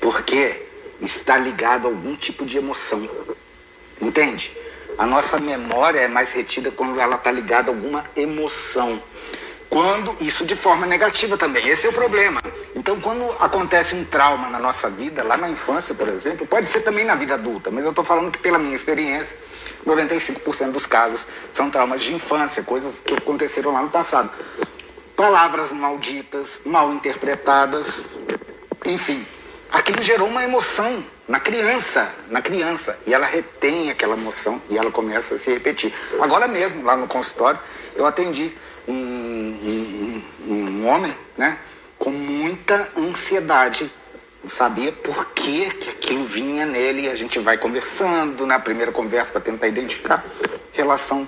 Porque 0.00 0.62
está 1.00 1.36
ligado 1.36 1.86
a 1.86 1.90
algum 1.90 2.16
tipo 2.16 2.44
de 2.44 2.58
emoção. 2.58 3.08
Entende? 4.00 4.52
A 4.96 5.06
nossa 5.06 5.38
memória 5.38 6.00
é 6.00 6.08
mais 6.08 6.32
retida 6.32 6.70
quando 6.70 7.00
ela 7.00 7.16
está 7.16 7.30
ligada 7.30 7.70
a 7.70 7.74
alguma 7.74 8.04
emoção. 8.16 9.02
Quando 9.68 10.16
isso 10.20 10.46
de 10.46 10.54
forma 10.54 10.86
negativa 10.86 11.36
também, 11.36 11.66
esse 11.66 11.86
é 11.86 11.90
o 11.90 11.92
problema. 11.92 12.40
Então, 12.76 13.00
quando 13.00 13.28
acontece 13.40 13.94
um 13.94 14.04
trauma 14.04 14.48
na 14.48 14.60
nossa 14.60 14.88
vida, 14.88 15.24
lá 15.24 15.36
na 15.36 15.48
infância, 15.48 15.92
por 15.94 16.06
exemplo, 16.08 16.46
pode 16.46 16.66
ser 16.66 16.80
também 16.82 17.04
na 17.04 17.16
vida 17.16 17.34
adulta, 17.34 17.72
mas 17.72 17.82
eu 17.82 17.90
estou 17.90 18.04
falando 18.04 18.30
que, 18.30 18.38
pela 18.38 18.56
minha 18.56 18.76
experiência, 18.76 19.36
95% 19.84 20.70
dos 20.70 20.86
casos 20.86 21.26
são 21.52 21.70
traumas 21.70 22.02
de 22.02 22.14
infância, 22.14 22.62
coisas 22.62 23.00
que 23.04 23.14
aconteceram 23.14 23.72
lá 23.72 23.82
no 23.82 23.90
passado. 23.90 24.30
Palavras 25.16 25.72
malditas, 25.72 26.60
mal 26.64 26.92
interpretadas, 26.92 28.04
enfim. 28.84 29.26
Aquilo 29.70 30.02
gerou 30.02 30.28
uma 30.28 30.44
emoção 30.44 31.04
na 31.26 31.40
criança, 31.40 32.12
na 32.28 32.42
criança, 32.42 32.98
e 33.06 33.14
ela 33.14 33.26
retém 33.26 33.90
aquela 33.90 34.14
emoção 34.14 34.60
e 34.68 34.76
ela 34.76 34.90
começa 34.90 35.34
a 35.34 35.38
se 35.38 35.50
repetir. 35.50 35.92
Agora 36.20 36.46
mesmo, 36.46 36.84
lá 36.84 36.96
no 36.96 37.08
consultório, 37.08 37.58
eu 37.96 38.06
atendi 38.06 38.52
um, 38.86 38.94
um, 38.94 40.22
um 40.46 40.86
homem, 40.86 41.16
né, 41.36 41.58
com 41.98 42.10
muita 42.10 42.88
ansiedade 42.96 43.90
não 44.44 44.50
sabia 44.50 44.92
por 44.92 45.24
que, 45.30 45.70
que 45.70 45.88
aquilo 45.88 46.26
vinha 46.26 46.66
nele. 46.66 47.08
A 47.08 47.16
gente 47.16 47.38
vai 47.38 47.56
conversando 47.56 48.46
na 48.46 48.58
primeira 48.58 48.92
conversa 48.92 49.32
para 49.32 49.40
tentar 49.40 49.68
identificar 49.68 50.22
relação 50.70 51.26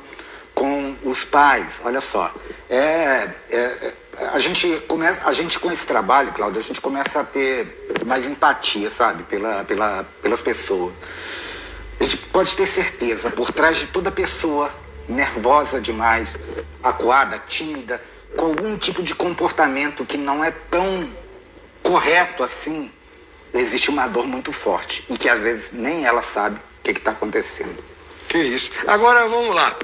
com 0.55 0.95
os 1.02 1.25
pais. 1.25 1.81
Olha 1.83 2.02
só, 2.02 2.31
é, 2.69 3.26
é, 3.50 3.93
a 4.18 4.38
gente 4.38 4.80
começa, 4.88 5.23
a 5.25 5.32
gente 5.32 5.58
com 5.58 5.70
esse 5.70 5.87
trabalho, 5.87 6.32
Cláudio, 6.32 6.61
a 6.61 6.64
gente 6.64 6.80
começa 6.80 7.20
a 7.20 7.25
ter 7.25 7.87
mais 8.06 8.26
empatia, 8.26 8.90
sabe, 8.90 9.23
pela, 9.25 9.64
pela, 9.64 10.06
pelas 10.23 10.40
pessoas. 10.40 10.94
A 12.00 12.04
gente 12.04 12.16
pode 12.16 12.54
ter 12.56 12.66
certeza, 12.66 13.30
por 13.30 13.52
trás 13.52 13.76
de 13.78 13.87
toda 13.87 14.11
pessoa 14.11 14.73
nervosa 15.08 15.80
demais, 15.80 16.38
acuada, 16.82 17.38
tímida, 17.46 18.02
com 18.37 18.46
algum 18.46 18.76
tipo 18.76 19.02
de 19.02 19.14
comportamento 19.14 20.04
que 20.04 20.16
não 20.16 20.44
é 20.44 20.50
tão 20.50 21.08
correto 21.82 22.42
assim, 22.42 22.90
existe 23.54 23.88
uma 23.90 24.06
dor 24.08 24.26
muito 24.26 24.52
forte 24.52 25.04
e 25.08 25.16
que 25.16 25.28
às 25.28 25.40
vezes 25.42 25.70
nem 25.73 26.04
ela 26.04 26.23
sabe 26.23 26.56
o 26.56 26.82
que 26.82 26.90
está 26.90 27.12
acontecendo. 27.12 27.82
Que 28.28 28.38
isso. 28.38 28.70
Agora 28.87 29.28
vamos 29.28 29.54
lá. 29.54 29.76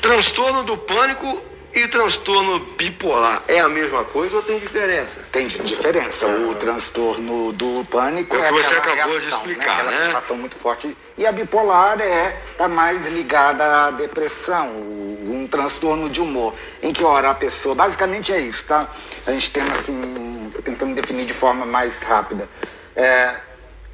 Transtorno 0.00 0.64
do 0.64 0.76
pânico 0.76 1.49
e 1.72 1.86
transtorno 1.86 2.58
bipolar 2.76 3.44
é 3.46 3.60
a 3.60 3.68
mesma 3.68 4.04
coisa 4.04 4.36
ou 4.36 4.42
tem 4.42 4.58
diferença? 4.58 5.20
Tem 5.30 5.46
diferença. 5.46 6.26
O 6.26 6.54
transtorno 6.56 7.52
do 7.52 7.84
pânico 7.84 8.36
é, 8.36 8.40
é 8.40 8.46
que 8.48 8.52
você 8.52 8.74
acabou 8.74 9.12
reação, 9.12 9.20
de 9.20 9.28
explicar, 9.28 9.84
né? 9.84 9.90
né? 9.90 10.06
sensação 10.06 10.36
muito 10.36 10.56
forte. 10.56 10.96
E 11.16 11.26
a 11.26 11.32
bipolar 11.32 12.00
é 12.00 12.36
tá 12.58 12.68
mais 12.68 13.06
ligada 13.06 13.86
à 13.86 13.90
depressão, 13.90 14.68
um 14.68 15.46
transtorno 15.50 16.10
de 16.10 16.20
humor, 16.20 16.54
em 16.82 16.92
que 16.92 17.04
hora 17.04 17.30
a 17.30 17.34
pessoa, 17.34 17.74
basicamente 17.74 18.32
é 18.32 18.40
isso, 18.40 18.64
tá? 18.64 18.88
A 19.26 19.32
gente 19.32 19.50
tem 19.50 19.62
assim, 19.62 20.50
tentando 20.64 20.94
definir 20.94 21.24
de 21.24 21.34
forma 21.34 21.64
mais 21.64 22.02
rápida, 22.02 22.48
é, 22.96 23.34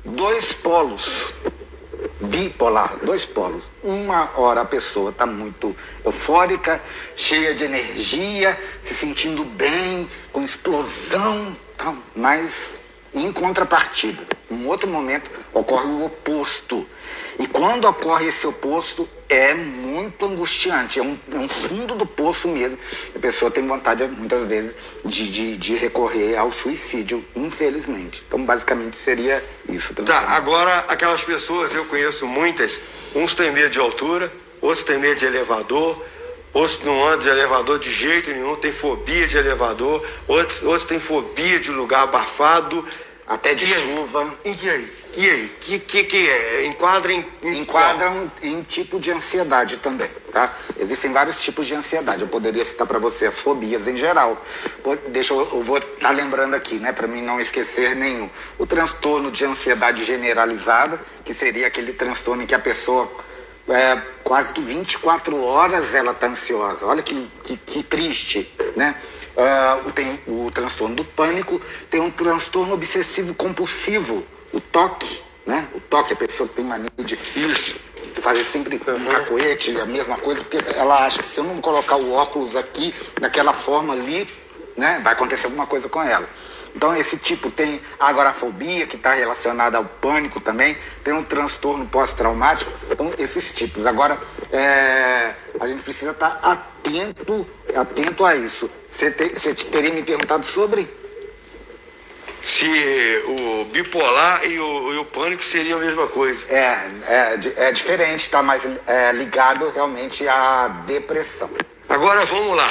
dois 0.05 0.55
polos 0.55 1.35
bipolar, 2.21 2.97
dois 3.05 3.25
polos. 3.25 3.65
Uma 3.83 4.31
hora 4.37 4.63
a 4.63 4.65
pessoa 4.65 5.11
está 5.11 5.27
muito 5.27 5.75
eufórica, 6.05 6.81
cheia 7.15 7.55
de 7.55 7.65
energia, 7.65 8.59
se 8.83 8.95
sentindo 8.95 9.45
bem, 9.45 10.09
com 10.33 10.43
explosão, 10.43 11.57
mas 12.15 12.81
em 13.17 13.33
contrapartida, 13.33 14.23
em 14.51 14.67
outro 14.67 14.89
momento 14.89 15.31
ocorre 15.53 15.87
o 15.87 16.05
oposto. 16.05 16.87
E 17.39 17.47
quando 17.47 17.87
ocorre 17.87 18.27
esse 18.27 18.47
oposto, 18.47 19.09
é 19.29 19.55
muito 19.55 20.27
angustiante, 20.27 20.99
é 20.99 21.03
um, 21.03 21.19
é 21.33 21.37
um 21.37 21.49
fundo 21.49 21.95
do 21.95 22.07
poço 22.07 22.47
mesmo. 22.47 22.79
A 23.15 23.19
pessoa 23.19 23.51
tem 23.51 23.67
vontade, 23.67 24.07
muitas 24.07 24.45
vezes, 24.45 24.75
de, 25.05 25.31
de, 25.31 25.57
de 25.57 25.75
recorrer 25.77 26.37
ao 26.37 26.53
suicídio, 26.53 27.25
infelizmente. 27.35 28.23
Então, 28.29 28.45
basicamente, 28.45 28.99
seria 28.99 29.43
isso. 29.69 29.95
Tá, 29.95 30.37
agora, 30.37 30.85
aquelas 30.89 31.23
pessoas, 31.23 31.75
eu 31.75 31.87
conheço 31.87 32.27
muitas, 32.27 32.81
uns 33.15 33.35
têm 33.35 33.51
medo 33.51 33.71
de 33.71 33.79
altura, 33.79 34.33
outros 34.61 34.83
têm 34.83 34.99
medo 34.99 35.19
de 35.19 35.27
elevador, 35.27 36.03
outros 36.53 36.81
não 36.85 37.05
andam 37.05 37.19
de 37.19 37.29
elevador 37.29 37.79
de 37.79 37.91
jeito 37.93 38.31
nenhum, 38.31 38.55
tem 38.55 38.73
fobia 38.73 39.27
de 39.27 39.37
elevador, 39.37 40.07
outros, 40.29 40.63
outros 40.63 40.85
têm 40.85 41.01
fobia 41.01 41.59
de 41.59 41.71
lugar 41.71 42.05
abafado. 42.05 42.87
Até 43.27 43.55
de 43.55 43.65
e 43.65 43.67
chuva. 43.67 44.35
Aí? 44.45 44.59
E 44.63 44.71
aí? 44.71 44.93
E 45.17 45.31
aí? 45.31 45.57
Que, 45.61 45.79
que, 45.81 46.05
que 46.05 46.29
é? 46.29 46.67
Enquadra 46.67 47.13
em, 47.13 47.27
em 47.43 47.59
Enquadram 47.59 48.31
em 48.43 48.63
tipo 48.63 49.01
de 49.01 49.11
ansiedade 49.11 49.79
também, 49.79 50.11
tá? 50.31 50.55
Existem 50.79 51.13
vários 51.13 51.39
tipos 51.39 51.67
de 51.67 51.75
ansiedade. 51.75 52.23
Eu 52.23 52.29
poderia 52.29 52.65
citar 52.65 52.87
para 52.87 52.99
você 52.99 53.27
as 53.27 53.41
fobias 53.41 53.89
em 53.89 53.97
geral. 53.97 54.41
Deixa 55.09 55.35
eu, 55.35 55.41
eu 55.41 55.63
vou 55.63 55.79
estar 55.79 56.09
tá 56.09 56.11
lembrando 56.11 56.55
aqui, 56.55 56.77
né, 56.77 56.93
para 56.93 57.07
mim 57.09 57.23
não 57.23 57.41
esquecer 57.41 57.97
nenhum. 57.97 58.31
O 58.59 58.67
transtorno 58.67 59.31
de 59.31 59.45
ansiedade 59.45 60.05
generalizada, 60.05 61.01
que 61.25 61.35
seria 61.35 61.67
aquele 61.67 61.95
transtorno 61.95 62.43
em 62.43 62.47
que 62.47 62.55
a 62.55 62.61
pessoa 62.61 63.11
é, 63.69 64.01
quase 64.23 64.53
que 64.55 64.61
24 64.61 65.43
horas 65.43 65.95
ela 65.95 66.13
está 66.13 66.29
ansiosa. 66.29 66.87
Olha 66.87 67.03
que, 67.03 67.29
que, 67.43 67.57
que 67.57 67.83
triste, 67.83 68.55
né? 68.77 68.95
Uh, 69.37 69.93
tem 69.93 70.19
o 70.27 70.51
transtorno 70.51 70.97
do 70.97 71.05
pânico, 71.05 71.61
tem 71.91 72.01
um 72.01 72.11
transtorno 72.11 72.73
obsessivo 72.73 73.35
compulsivo, 73.35 74.25
o 74.53 74.61
toque, 74.61 75.21
né? 75.45 75.69
O 75.75 75.81
toque, 75.81 76.15
a 76.15 76.17
pessoa 76.17 76.49
que 76.49 76.55
tem 76.55 76.65
mania 76.65 76.89
de 76.99 77.19
Isso. 77.37 77.79
fazer 78.15 78.45
sempre 78.45 78.77
um 78.77 79.05
cacoete, 79.13 79.79
a 79.79 79.85
mesma 79.85 80.17
coisa, 80.17 80.43
porque 80.43 80.59
ela 80.71 81.05
acha 81.05 81.23
que 81.23 81.29
se 81.29 81.39
eu 81.39 81.45
não 81.45 81.61
colocar 81.61 81.97
o 81.97 82.13
óculos 82.15 82.57
aqui, 82.57 82.95
daquela 83.21 83.53
forma 83.53 83.93
ali, 83.93 84.27
né? 84.75 85.01
Vai 85.05 85.13
acontecer 85.13 85.47
alguma 85.47 85.67
coisa 85.67 85.87
com 85.89 86.03
ela. 86.03 86.27
Então, 86.77 86.95
esse 86.95 87.17
tipo 87.17 87.51
tem 87.51 87.81
agorafobia, 87.99 88.87
que 88.87 88.97
está 88.97 89.15
relacionada 89.15 89.79
ao 89.79 89.85
pânico 89.87 90.41
também, 90.41 90.77
tem 91.03 91.15
um 91.15 91.25
transtorno 91.25 91.87
pós-traumático, 91.87 92.71
então, 92.91 93.11
esses 93.17 93.51
tipos. 93.51 93.87
Agora, 93.87 94.19
é, 94.53 95.35
a 95.59 95.67
gente 95.67 95.83
precisa 95.83 96.11
estar 96.11 96.33
tá 96.33 96.53
atento, 96.53 97.47
atento 97.77 98.25
a 98.25 98.35
isso. 98.35 98.71
Você, 98.91 99.11
te, 99.11 99.29
você 99.29 99.55
teria 99.55 99.93
me 99.93 100.03
perguntado 100.03 100.45
sobre? 100.47 100.89
Se 102.43 102.67
o 103.27 103.65
bipolar 103.65 104.45
e 104.45 104.59
o, 104.59 104.95
e 104.95 104.99
o 104.99 105.05
pânico 105.05 105.45
seriam 105.45 105.79
a 105.79 105.83
mesma 105.83 106.07
coisa. 106.07 106.47
É, 106.49 106.91
é, 107.09 107.39
é 107.69 107.73
diferente, 107.73 108.21
está 108.21 108.43
mais 108.43 108.63
é, 108.87 109.13
ligado 109.13 109.69
realmente 109.71 110.27
à 110.29 110.69
depressão. 110.87 111.51
Agora 111.89 112.25
vamos 112.25 112.57
lá. 112.57 112.69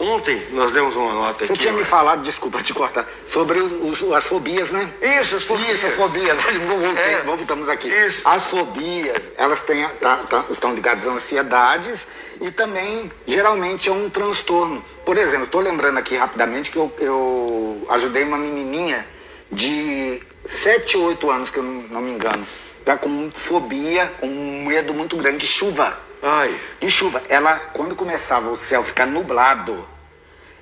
Ontem 0.00 0.40
nós 0.52 0.70
demos 0.70 0.94
uma 0.94 1.12
nota 1.12 1.44
Você 1.44 1.52
aqui. 1.52 1.62
tinha 1.62 1.74
ó. 1.74 1.76
me 1.76 1.84
falado, 1.84 2.22
desculpa 2.22 2.62
te 2.62 2.72
cortar, 2.72 3.04
sobre 3.26 3.58
os, 3.58 4.00
as 4.12 4.24
fobias, 4.24 4.70
né? 4.70 4.88
Isso, 5.02 5.34
as 5.36 5.44
fobias. 5.44 5.70
Isso, 5.70 5.86
as 5.88 5.94
fobias. 5.96 6.38
Voltei, 6.68 7.02
É. 7.14 7.22
Voltamos 7.24 7.68
aqui. 7.68 7.88
Isso. 7.88 8.22
As 8.24 8.48
fobias, 8.48 9.22
elas 9.36 9.60
têm, 9.62 9.84
tá- 10.00 10.18
tá- 10.30 10.44
estão 10.50 10.72
ligadas 10.72 11.06
a 11.08 11.10
ansiedades 11.10 12.06
e 12.40 12.50
também, 12.52 13.10
geralmente, 13.26 13.88
é 13.88 13.92
um 13.92 14.08
transtorno. 14.08 14.84
Por 15.04 15.16
exemplo, 15.16 15.46
estou 15.46 15.60
lembrando 15.60 15.98
aqui 15.98 16.16
rapidamente 16.16 16.70
que 16.70 16.76
eu, 16.76 16.92
eu 17.00 17.84
ajudei 17.90 18.22
uma 18.22 18.38
menininha 18.38 19.04
de 19.50 20.22
7 20.62 20.96
ou 20.96 21.06
8 21.08 21.28
anos, 21.30 21.50
que 21.50 21.58
eu 21.58 21.62
não, 21.64 21.82
não 21.88 22.00
me 22.02 22.12
engano, 22.12 22.46
tá 22.84 22.96
com 22.96 23.30
fobia, 23.34 24.12
com 24.20 24.28
um 24.28 24.64
medo 24.66 24.94
muito 24.94 25.16
grande 25.16 25.38
de 25.38 25.46
chuva. 25.48 25.98
Ai, 26.22 26.58
De 26.80 26.90
chuva. 26.90 27.22
Ela, 27.28 27.56
quando 27.72 27.94
começava 27.94 28.50
o 28.50 28.56
céu 28.56 28.82
ficar 28.82 29.06
nublado, 29.06 29.86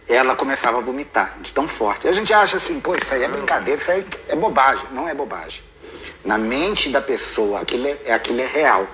ela 0.09 0.37
começava 0.37 0.79
a 0.79 0.81
vomitar, 0.81 1.37
de 1.41 1.53
tão 1.53 1.67
forte. 1.67 2.07
A 2.07 2.13
gente 2.13 2.33
acha 2.33 2.57
assim, 2.57 2.81
pô, 2.81 2.95
isso 2.95 3.13
aí 3.13 3.23
é 3.23 3.29
brincadeira, 3.29 3.81
isso 3.81 3.91
aí 3.91 4.07
é 4.29 4.37
bobagem. 4.37 4.87
Não 4.93 5.09
é 5.09 5.15
bobagem. 5.15 5.63
Na 6.25 6.39
mente 6.39 6.89
da 6.91 7.01
pessoa, 7.01 7.61
aquilo 7.61 7.87
é, 8.05 8.13
aquilo 8.13 8.41
é 8.41 8.47
real. 8.47 8.87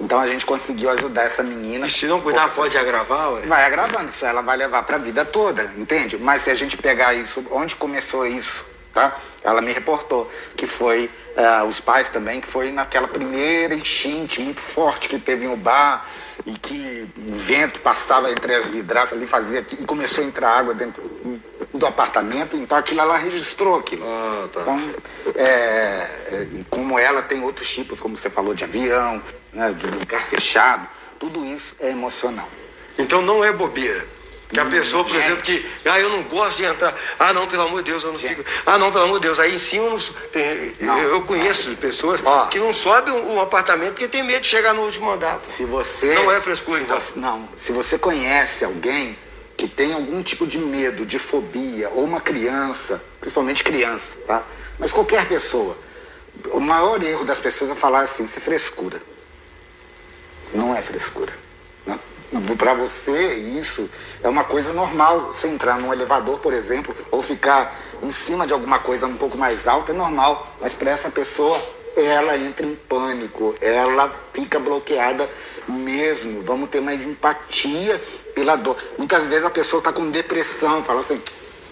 Então 0.00 0.20
a 0.20 0.26
gente 0.26 0.46
conseguiu 0.46 0.90
ajudar 0.90 1.24
essa 1.24 1.42
menina. 1.42 1.86
e 1.86 1.90
se 1.90 2.06
não 2.06 2.20
cuidar 2.20 2.48
pode 2.50 2.78
agravar, 2.78 3.32
ué? 3.32 3.42
Vai 3.46 3.64
agravando, 3.64 4.10
isso 4.10 4.24
ela 4.24 4.40
vai 4.42 4.56
levar 4.56 4.84
para 4.84 4.96
a 4.96 4.98
vida 4.98 5.24
toda, 5.24 5.72
entende? 5.76 6.16
Mas 6.16 6.42
se 6.42 6.50
a 6.50 6.54
gente 6.54 6.76
pegar 6.76 7.14
isso, 7.14 7.44
onde 7.50 7.74
começou 7.74 8.24
isso, 8.24 8.64
tá? 8.94 9.16
Ela 9.42 9.60
me 9.60 9.72
reportou 9.72 10.30
que 10.56 10.66
foi 10.66 11.10
ah, 11.36 11.64
os 11.64 11.80
pais 11.80 12.08
também, 12.08 12.40
que 12.40 12.48
foi 12.48 12.72
naquela 12.72 13.06
primeira 13.06 13.74
enchente 13.74 14.40
muito 14.40 14.60
forte 14.60 15.08
que 15.08 15.18
teve 15.18 15.46
em 15.46 15.56
bar 15.56 16.06
e 16.44 16.58
que 16.58 17.08
o 17.16 17.34
vento 17.34 17.80
passava 17.80 18.30
entre 18.30 18.54
as 18.54 18.70
vidraças 18.70 19.12
ali, 19.12 19.26
fazia 19.26 19.64
e 19.72 19.84
começou 19.84 20.24
a 20.24 20.26
entrar 20.26 20.50
água 20.50 20.74
dentro 20.74 21.02
do 21.72 21.86
apartamento, 21.86 22.56
então 22.56 22.76
aquilo 22.76 23.00
ela 23.00 23.16
registrou 23.16 23.78
aquilo. 23.78 24.04
Ah, 24.04 24.48
tá. 24.52 24.60
Então, 24.62 24.94
é, 25.34 25.44
é, 25.44 26.46
como 26.70 26.98
ela 26.98 27.22
tem 27.22 27.42
outros 27.42 27.70
tipos, 27.70 28.00
como 28.00 28.16
você 28.16 28.30
falou, 28.30 28.54
de 28.54 28.64
avião, 28.64 29.22
né, 29.52 29.72
de 29.72 29.86
lugar 29.86 30.26
fechado, 30.28 30.88
tudo 31.18 31.44
isso 31.46 31.74
é 31.78 31.90
emocional. 31.90 32.48
Então 32.98 33.22
não 33.22 33.44
é 33.44 33.52
bobeira. 33.52 34.17
Que 34.50 34.58
a 34.60 34.64
pessoa, 34.64 35.04
por 35.04 35.14
exemplo, 35.14 35.42
que, 35.42 35.66
ah, 35.84 36.00
eu 36.00 36.08
não 36.08 36.22
gosto 36.22 36.56
de 36.56 36.64
entrar. 36.64 36.94
Ah, 37.18 37.34
não, 37.34 37.46
pelo 37.46 37.64
amor 37.64 37.82
de 37.82 37.90
Deus, 37.90 38.02
eu 38.02 38.12
não 38.12 38.18
fico. 38.18 38.42
Ah, 38.64 38.78
não, 38.78 38.90
pelo 38.90 39.04
amor 39.04 39.20
de 39.20 39.26
Deus. 39.26 39.38
Aí 39.38 39.54
em 39.54 39.58
cima, 39.58 39.90
não, 39.90 39.98
tem, 40.32 40.74
Não. 40.80 40.98
eu 41.00 41.20
conheço 41.22 41.76
pessoas 41.76 42.22
Ó. 42.24 42.46
que 42.46 42.58
não 42.58 42.72
sobem 42.72 43.12
um, 43.12 43.34
um 43.34 43.40
apartamento 43.42 43.90
porque 43.90 44.08
tem 44.08 44.22
medo 44.22 44.40
de 44.40 44.48
chegar 44.48 44.72
no 44.72 44.82
último 44.82 45.10
andar. 45.10 45.38
Se 45.48 45.64
você. 45.66 46.14
Não 46.14 46.32
é 46.32 46.40
frescura, 46.40 46.80
então. 46.80 46.98
você- 46.98 47.12
não. 47.16 47.46
Se 47.58 47.72
você 47.72 47.98
conhece 47.98 48.64
alguém 48.64 49.18
que 49.54 49.68
tem 49.68 49.92
algum 49.92 50.22
tipo 50.22 50.46
de 50.46 50.56
medo, 50.56 51.04
de 51.04 51.18
fobia, 51.18 51.90
ou 51.90 52.04
uma 52.04 52.20
criança, 52.20 53.02
principalmente 53.20 53.62
criança, 53.62 54.06
tá? 54.26 54.42
Mas 54.78 54.92
qualquer 54.92 55.28
pessoa, 55.28 55.76
o 56.52 56.60
maior 56.60 57.02
erro 57.02 57.24
das 57.24 57.38
pessoas 57.38 57.70
é 57.72 57.74
falar 57.74 58.02
assim, 58.02 58.24
isso 58.24 58.38
é 58.38 58.40
frescura. 58.40 59.02
Não 60.54 60.74
é 60.74 60.80
frescura. 60.80 61.32
Né? 61.84 61.98
Para 62.58 62.74
você, 62.74 63.34
isso 63.34 63.88
é 64.22 64.28
uma 64.28 64.44
coisa 64.44 64.72
normal. 64.72 65.28
Você 65.28 65.48
entrar 65.48 65.78
num 65.78 65.92
elevador, 65.92 66.38
por 66.40 66.52
exemplo, 66.52 66.94
ou 67.10 67.22
ficar 67.22 67.74
em 68.02 68.12
cima 68.12 68.46
de 68.46 68.52
alguma 68.52 68.78
coisa 68.78 69.06
um 69.06 69.16
pouco 69.16 69.38
mais 69.38 69.66
alta, 69.66 69.92
é 69.92 69.94
normal. 69.94 70.54
Mas 70.60 70.74
para 70.74 70.90
essa 70.90 71.10
pessoa, 71.10 71.58
ela 71.96 72.36
entra 72.36 72.66
em 72.66 72.74
pânico, 72.74 73.54
ela 73.60 74.12
fica 74.32 74.58
bloqueada 74.58 75.28
mesmo. 75.66 76.42
Vamos 76.42 76.68
ter 76.68 76.80
mais 76.80 77.06
empatia 77.06 78.02
pela 78.34 78.56
dor. 78.56 78.76
Muitas 78.98 79.26
vezes 79.28 79.44
a 79.44 79.50
pessoa 79.50 79.80
está 79.80 79.92
com 79.92 80.10
depressão, 80.10 80.84
fala 80.84 81.00
assim, 81.00 81.20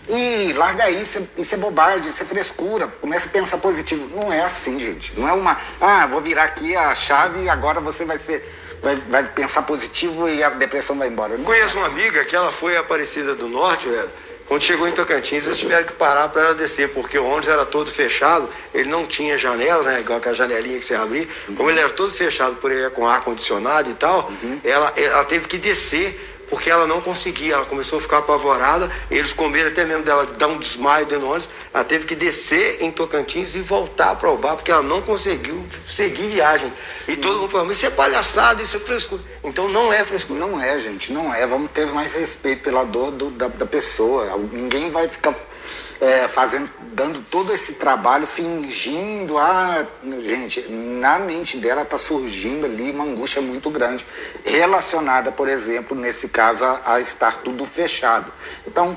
Ih, 0.09 0.53
larga 0.53 0.89
isso, 0.89 1.19
é, 1.19 1.41
isso 1.41 1.55
é 1.55 1.59
bobagem, 1.59 2.11
isso 2.11 2.23
é 2.23 2.27
frescura. 2.27 2.87
Começa 2.87 3.27
a 3.27 3.31
pensar 3.31 3.59
positivo. 3.59 4.09
Não 4.15 4.33
é 4.33 4.41
assim, 4.43 4.79
gente. 4.79 5.13
Não 5.19 5.29
é 5.29 5.33
uma, 5.33 5.57
ah, 5.81 6.07
vou 6.07 6.21
virar 6.21 6.45
aqui 6.45 6.77
a 6.77 6.95
chave 6.95 7.43
e 7.43 7.49
agora 7.49 7.81
você 7.81 8.05
vai 8.05 8.19
ser. 8.19 8.66
Vai, 8.87 8.95
vai 9.09 9.25
pensar 9.25 9.63
positivo 9.63 10.29
e 10.29 10.45
a 10.45 10.51
depressão 10.51 10.97
vai 10.97 11.09
embora. 11.09 11.37
Não 11.37 11.45
Conheço 11.45 11.77
uma 11.77 11.89
amiga 11.89 12.25
que 12.25 12.37
ela 12.37 12.53
foi 12.53 12.77
Aparecida 12.77 13.35
do 13.35 13.49
Norte, 13.49 13.89
velho. 13.89 14.09
Quando 14.47 14.63
chegou 14.63 14.87
em 14.87 14.93
Tocantins, 14.93 15.45
eles 15.45 15.59
tiveram 15.59 15.85
que 15.85 15.93
parar 15.95 16.29
para 16.29 16.43
ela 16.43 16.55
descer, 16.55 16.91
porque 16.91 17.19
o 17.19 17.25
ônibus 17.25 17.49
era 17.49 17.67
todo 17.67 17.91
fechado, 17.91 18.49
ele 18.73 18.89
não 18.89 19.05
tinha 19.05 19.37
janelas, 19.37 19.87
né? 19.87 19.99
Igual 19.99 20.19
aquela 20.19 20.37
janelinha 20.37 20.79
que 20.79 20.85
você 20.85 20.95
abria. 20.95 21.27
Uhum. 21.49 21.57
Como 21.57 21.69
ele 21.69 21.81
era 21.81 21.91
todo 21.91 22.13
fechado 22.13 22.55
por 22.57 22.71
ele 22.71 22.89
com 22.91 23.05
ar 23.05 23.23
condicionado 23.23 23.91
e 23.91 23.95
tal, 23.95 24.31
uhum. 24.41 24.61
ela, 24.63 24.93
ela 24.95 25.25
teve 25.25 25.49
que 25.49 25.59
descer 25.59 26.36
porque 26.49 26.71
ela 26.71 26.87
não 26.87 27.01
conseguia, 27.01 27.55
ela 27.55 27.65
começou 27.65 27.99
a 27.99 28.03
ficar 28.03 28.19
apavorada, 28.19 28.91
eles 29.11 29.33
comeram 29.33 29.71
até 29.71 29.85
mesmo 29.85 30.05
dela 30.05 30.27
dar 30.27 30.49
um 30.49 30.59
desmaio 30.59 31.07
dentro 31.07 31.21
do 31.21 31.31
ônibus, 31.31 31.49
ela 31.73 31.85
teve 31.85 32.05
que 32.05 32.15
descer 32.15 32.83
em 32.83 32.91
Tocantins 32.91 33.55
e 33.55 33.61
voltar 33.61 34.17
para 34.17 34.31
o 34.31 34.37
bar, 34.37 34.57
porque 34.57 34.71
ela 34.71 34.83
não 34.83 35.03
conseguiu 35.03 35.65
seguir 35.87 36.29
viagem. 36.29 36.73
Sim. 36.77 37.13
E 37.13 37.17
todo 37.17 37.41
mundo 37.41 37.51
falou, 37.51 37.71
isso 37.71 37.87
é 37.87 37.91
palhaçada, 37.91 38.63
isso 38.63 38.77
é 38.77 38.81
frescura. 38.81 39.23
Então 39.43 39.69
não 39.69 39.93
é 39.93 40.05
frescura. 40.05 40.39
Não 40.39 40.61
é, 40.61 40.79
gente, 40.81 41.13
não 41.13 41.33
é. 41.33 41.47
Vamos 41.47 41.71
ter 41.71 41.87
mais 41.87 42.13
respeito 42.15 42.63
pela 42.63 42.85
dor 42.85 43.11
do, 43.11 43.31
da, 43.31 43.49
da 43.49 43.67
pessoa. 43.67 44.37
Ninguém 44.53 44.91
vai 44.91 45.09
ficar 45.09 45.35
é, 46.01 46.29
fazendo, 46.29 46.71
dando 46.93 47.21
todo 47.21 47.53
esse 47.53 47.75
trabalho, 47.75 48.27
fingindo, 48.27 49.39
ah, 49.39 49.87
gente, 50.21 50.61
na 50.69 51.19
mente 51.19 51.57
dela 51.57 51.83
está 51.83 51.99
surgindo 51.99 52.67
ali 52.67 52.91
uma 52.91 53.05
angústia 53.05 53.41
muito 53.41 53.71
grande, 53.71 54.07
relacionada, 54.45 55.33
por 55.33 55.49
exemplo, 55.49 55.97
nesse 55.97 56.29
caso, 56.29 56.65
a, 56.65 56.81
a 56.85 57.01
estar 57.01 57.39
tudo 57.43 57.65
fechado. 57.65 58.33
Então, 58.67 58.97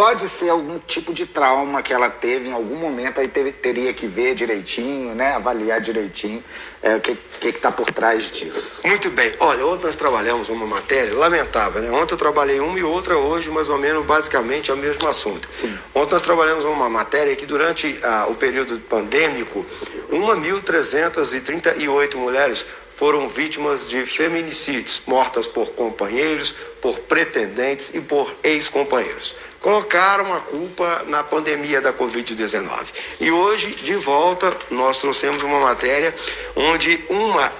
pode 0.00 0.30
ser 0.30 0.48
algum 0.48 0.78
tipo 0.78 1.12
de 1.12 1.26
trauma 1.26 1.82
que 1.82 1.92
ela 1.92 2.08
teve 2.08 2.48
em 2.48 2.52
algum 2.52 2.76
momento, 2.76 3.20
aí 3.20 3.28
teve, 3.28 3.52
teria 3.52 3.92
que 3.92 4.06
ver 4.06 4.34
direitinho, 4.34 5.14
né, 5.14 5.34
avaliar 5.34 5.78
direitinho 5.78 6.42
é, 6.82 6.96
o 6.96 7.00
que 7.02 7.18
está 7.42 7.70
por 7.70 7.92
trás 7.92 8.30
disso. 8.30 8.80
Muito 8.82 9.10
bem. 9.10 9.34
Olha, 9.38 9.66
ontem 9.66 9.84
nós 9.84 9.96
trabalhamos 9.96 10.48
uma 10.48 10.64
matéria 10.64 11.12
lamentável, 11.12 11.82
né? 11.82 11.90
Ontem 11.90 12.14
eu 12.14 12.18
trabalhei 12.18 12.60
uma 12.60 12.78
e 12.78 12.82
outra, 12.82 13.18
hoje 13.18 13.50
mais 13.50 13.68
ou 13.68 13.76
menos 13.76 14.06
basicamente 14.06 14.70
é 14.70 14.74
o 14.74 14.76
mesmo 14.78 15.06
assunto. 15.06 15.46
Sim. 15.52 15.78
Ontem 15.94 16.12
nós 16.12 16.22
trabalhamos 16.22 16.64
uma 16.64 16.88
matéria 16.88 17.36
que 17.36 17.44
durante 17.44 18.00
ah, 18.02 18.24
o 18.26 18.34
período 18.34 18.80
pandêmico, 18.80 19.66
1.338 20.10 22.14
mulheres 22.14 22.66
foram 22.96 23.28
vítimas 23.28 23.86
de 23.88 24.06
feminicídios, 24.06 25.02
mortas 25.06 25.46
por 25.46 25.72
companheiros, 25.72 26.54
por 26.80 26.98
pretendentes 27.00 27.90
e 27.94 28.00
por 28.00 28.34
ex-companheiros 28.42 29.36
colocaram 29.60 30.34
a 30.34 30.40
culpa 30.40 31.04
na 31.06 31.22
pandemia 31.22 31.80
da 31.80 31.92
Covid-19. 31.92 32.88
E 33.20 33.30
hoje, 33.30 33.74
de 33.74 33.94
volta, 33.94 34.56
nós 34.70 34.98
trouxemos 34.98 35.42
uma 35.42 35.60
matéria 35.60 36.14
onde 36.56 37.04
uma 37.08 37.52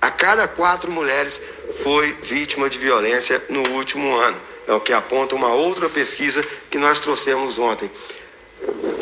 a 0.00 0.10
cada 0.10 0.46
quatro 0.46 0.90
mulheres 0.90 1.40
foi 1.82 2.12
vítima 2.22 2.68
de 2.68 2.78
violência 2.78 3.42
no 3.48 3.66
último 3.70 4.14
ano. 4.14 4.36
É 4.66 4.72
o 4.74 4.80
que 4.80 4.92
aponta 4.92 5.34
uma 5.34 5.48
outra 5.48 5.88
pesquisa 5.88 6.46
que 6.70 6.76
nós 6.76 7.00
trouxemos 7.00 7.58
ontem. 7.58 7.90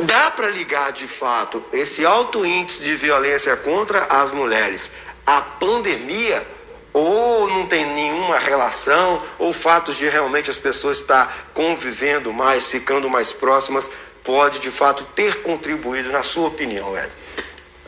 Dá 0.04 0.30
para 0.30 0.48
ligar 0.48 0.92
de 0.92 1.08
fato 1.08 1.64
esse 1.72 2.04
alto 2.04 2.46
índice 2.46 2.84
de 2.84 2.94
violência 2.94 3.56
contra 3.56 4.04
as 4.04 4.30
mulheres 4.30 4.92
à 5.26 5.40
pandemia? 5.40 6.46
Ou 6.92 7.48
não 7.48 7.66
tem 7.66 7.86
nenhuma 7.86 8.38
relação, 8.38 9.22
ou 9.38 9.52
fatos 9.52 9.96
de 9.96 10.08
realmente 10.08 10.50
as 10.50 10.58
pessoas 10.58 10.98
estar 10.98 11.50
convivendo 11.54 12.32
mais, 12.32 12.66
ficando 12.66 13.08
mais 13.08 13.32
próximas, 13.32 13.90
pode 14.22 14.58
de 14.58 14.70
fato 14.70 15.04
ter 15.14 15.42
contribuído, 15.42 16.10
na 16.10 16.22
sua 16.22 16.48
opinião, 16.48 16.96
Ed? 16.96 17.10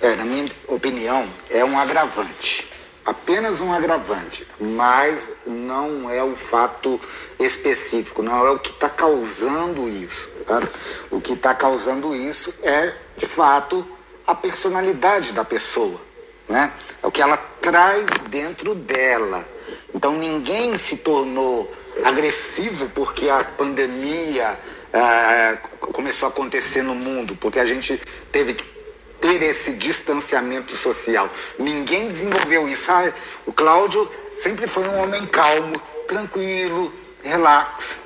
É, 0.00 0.16
na 0.16 0.24
minha 0.24 0.50
opinião, 0.68 1.28
é 1.50 1.64
um 1.64 1.78
agravante. 1.78 2.70
Apenas 3.04 3.60
um 3.60 3.70
agravante, 3.70 4.46
mas 4.58 5.30
não 5.46 6.08
é 6.08 6.22
o 6.24 6.34
fato 6.34 6.98
específico, 7.38 8.22
não 8.22 8.46
é 8.46 8.50
o 8.50 8.58
que 8.58 8.70
está 8.70 8.88
causando 8.88 9.88
isso. 9.88 10.28
Tá? 10.46 10.62
O 11.10 11.20
que 11.20 11.34
está 11.34 11.54
causando 11.54 12.14
isso 12.16 12.52
é, 12.62 12.94
de 13.16 13.26
fato, 13.26 13.86
a 14.26 14.34
personalidade 14.34 15.32
da 15.32 15.44
pessoa. 15.44 16.00
Né? 16.48 16.72
É 17.02 17.06
o 17.06 17.10
que 17.10 17.20
ela 17.20 17.36
traz 17.64 18.04
dentro 18.28 18.74
dela. 18.74 19.42
Então 19.94 20.12
ninguém 20.18 20.76
se 20.76 20.98
tornou 20.98 21.72
agressivo 22.04 22.90
porque 22.90 23.30
a 23.30 23.42
pandemia 23.42 24.58
é, 24.92 25.56
começou 25.80 26.26
a 26.26 26.30
acontecer 26.30 26.82
no 26.82 26.94
mundo, 26.94 27.34
porque 27.36 27.58
a 27.58 27.64
gente 27.64 27.98
teve 28.30 28.52
que 28.52 28.64
ter 29.18 29.42
esse 29.42 29.72
distanciamento 29.72 30.76
social. 30.76 31.30
Ninguém 31.58 32.08
desenvolveu 32.08 32.68
isso. 32.68 32.90
Ah, 32.92 33.10
o 33.46 33.52
Cláudio 33.52 34.10
sempre 34.38 34.66
foi 34.66 34.86
um 34.86 35.02
homem 35.02 35.24
calmo, 35.24 35.80
tranquilo, 36.06 36.92
relax. 37.22 37.98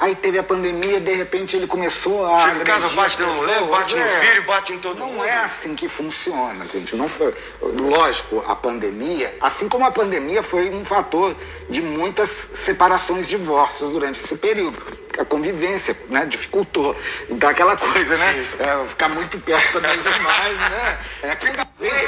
Aí 0.00 0.14
teve 0.14 0.38
a 0.38 0.42
pandemia, 0.42 0.98
de 0.98 1.12
repente 1.12 1.54
ele 1.54 1.66
começou 1.66 2.26
a. 2.26 2.48
Chega 2.48 2.62
em 2.62 2.64
casa, 2.64 2.88
bate 2.88 3.20
na 3.20 3.26
mulher, 3.26 3.62
bate 3.64 3.94
no 3.94 4.02
é, 4.02 4.20
filho, 4.20 4.42
bate 4.44 4.72
em 4.72 4.78
todo 4.78 4.98
não 4.98 5.08
mundo. 5.08 5.18
Não 5.18 5.24
é 5.26 5.44
assim 5.44 5.74
que 5.74 5.90
funciona, 5.90 6.66
gente. 6.68 6.96
Não 6.96 7.06
foi. 7.06 7.34
Lógico, 7.60 8.42
a 8.46 8.56
pandemia, 8.56 9.36
assim 9.42 9.68
como 9.68 9.84
a 9.84 9.90
pandemia 9.90 10.42
foi 10.42 10.70
um 10.70 10.86
fator 10.86 11.36
de 11.68 11.82
muitas 11.82 12.48
separações, 12.54 13.28
divórcios 13.28 13.92
durante 13.92 14.18
esse 14.20 14.34
período 14.36 14.78
a 15.18 15.24
convivência, 15.24 15.94
né? 16.08 16.24
Dificultou. 16.24 16.96
Então 17.28 17.50
aquela 17.50 17.76
coisa, 17.76 18.16
né? 18.16 18.46
É, 18.58 18.88
ficar 18.88 19.10
muito 19.10 19.38
perto 19.40 19.72
também 19.80 19.98
demais, 20.00 20.56
né? 20.56 20.98
É, 21.22 21.34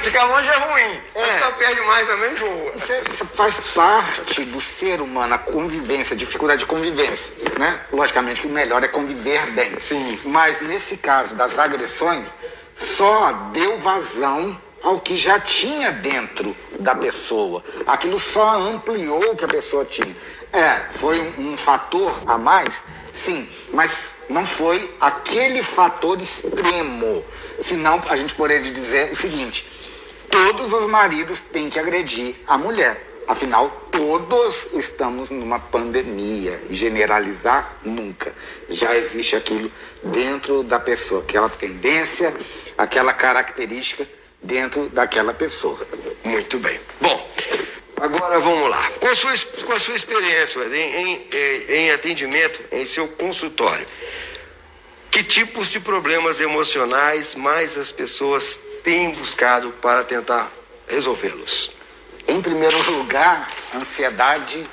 ficar, 0.03 0.25
longe 0.25 0.49
é 0.49 0.57
ruim. 0.57 1.01
É. 1.15 1.25
Ficar 1.25 1.53
perto 1.53 1.75
demais 1.75 2.07
também 2.07 2.35
voa. 2.35 2.73
Isso, 2.75 2.93
é, 2.93 3.03
isso, 3.11 3.27
faz 3.27 3.61
parte 3.75 4.45
do 4.45 4.61
ser 4.61 5.01
humano, 5.01 5.35
a 5.35 5.39
convivência, 5.39 6.15
a 6.15 6.17
dificuldade 6.17 6.61
de 6.61 6.67
convivência, 6.67 7.35
né? 7.59 7.81
Logicamente 7.93 8.41
que 8.41 8.47
o 8.47 8.51
melhor 8.51 8.83
é 8.85 8.89
conviver 8.89 9.47
bem. 9.53 9.81
Sim. 9.81 10.21
Mas 10.25 10.61
nesse 10.61 10.97
caso 10.97 11.35
das 11.35 11.59
agressões, 11.59 12.33
só 12.75 13.33
deu 13.53 13.79
vazão 13.79 14.61
ao 14.83 15.01
que 15.01 15.17
já 15.17 15.39
tinha 15.39 15.93
dentro 15.93 16.57
da 16.81 16.95
pessoa. 16.95 17.63
Aquilo 17.87 18.19
só 18.19 18.59
ampliou 18.59 19.33
o 19.33 19.37
que 19.37 19.45
a 19.45 19.49
pessoa 19.49 19.85
tinha. 19.85 20.15
É, 20.53 20.81
foi 20.99 21.21
um, 21.21 21.53
um 21.53 21.57
fator 21.57 22.21
a 22.27 22.37
mais, 22.37 22.85
sim, 23.13 23.49
mas 23.73 24.12
não 24.29 24.47
foi 24.47 24.95
aquele 25.01 25.63
fator 25.63 26.21
extremo. 26.21 27.25
Senão 27.63 28.03
a 28.09 28.17
gente 28.17 28.35
poderia 28.35 28.71
dizer 28.71 29.13
o 29.13 29.17
seguinte: 29.17 29.67
todos 30.31 30.73
os 30.73 30.87
maridos 30.87 31.41
têm 31.41 31.69
que 31.69 31.79
agredir 31.79 32.37
a 32.47 32.57
mulher. 32.57 33.09
Afinal, 33.29 33.71
todos 33.91 34.69
estamos 34.75 35.31
numa 35.31 35.59
pandemia. 35.59 36.61
Generalizar 36.71 37.77
nunca. 37.85 38.35
Já 38.69 38.97
existe 38.97 39.37
aquilo 39.37 39.71
dentro 40.03 40.63
da 40.63 40.81
pessoa, 40.81 41.23
aquela 41.23 41.49
tendência, 41.49 42.35
aquela 42.77 43.13
característica 43.13 44.07
dentro 44.43 44.89
daquela 44.89 45.33
pessoa. 45.33 45.87
Muito 46.25 46.59
bem. 46.59 46.81
Bom, 47.01 47.31
Agora 48.03 48.41
vamos 48.41 48.69
lá. 48.69 48.91
Com 48.99 49.07
a 49.07 49.15
sua, 49.15 49.33
com 49.65 49.73
a 49.73 49.79
sua 49.79 49.95
experiência 49.95 50.59
em, 50.59 51.29
em, 51.33 51.73
em 51.73 51.91
atendimento, 51.93 52.61
em 52.73 52.85
seu 52.85 53.07
consultório, 53.07 53.87
que 55.13 55.23
tipos 55.23 55.69
de 55.69 55.79
problemas 55.79 56.41
emocionais 56.41 57.35
mais 57.35 57.77
as 57.77 57.93
pessoas 57.93 58.59
têm 58.83 59.11
buscado 59.11 59.71
para 59.73 60.03
tentar 60.03 60.51
resolvê-los? 60.89 61.71
Em 62.27 62.41
primeiro 62.41 62.79
lugar, 62.91 63.53
ansiedade 63.75 64.67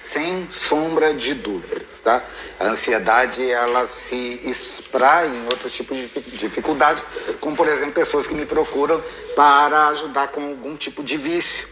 sem 0.00 0.48
sombra 0.48 1.12
de 1.12 1.34
dúvidas, 1.34 2.00
tá? 2.02 2.24
A 2.58 2.68
ansiedade 2.68 3.50
ela 3.50 3.86
se 3.86 4.40
espraia 4.44 5.28
em 5.28 5.44
outros 5.44 5.74
tipos 5.74 5.94
de 5.98 6.08
dificuldades, 6.38 7.04
como 7.38 7.54
por 7.54 7.68
exemplo 7.68 7.92
pessoas 7.92 8.26
que 8.26 8.34
me 8.34 8.46
procuram 8.46 9.04
para 9.36 9.88
ajudar 9.88 10.28
com 10.28 10.40
algum 10.40 10.74
tipo 10.74 11.04
de 11.04 11.18
vício. 11.18 11.68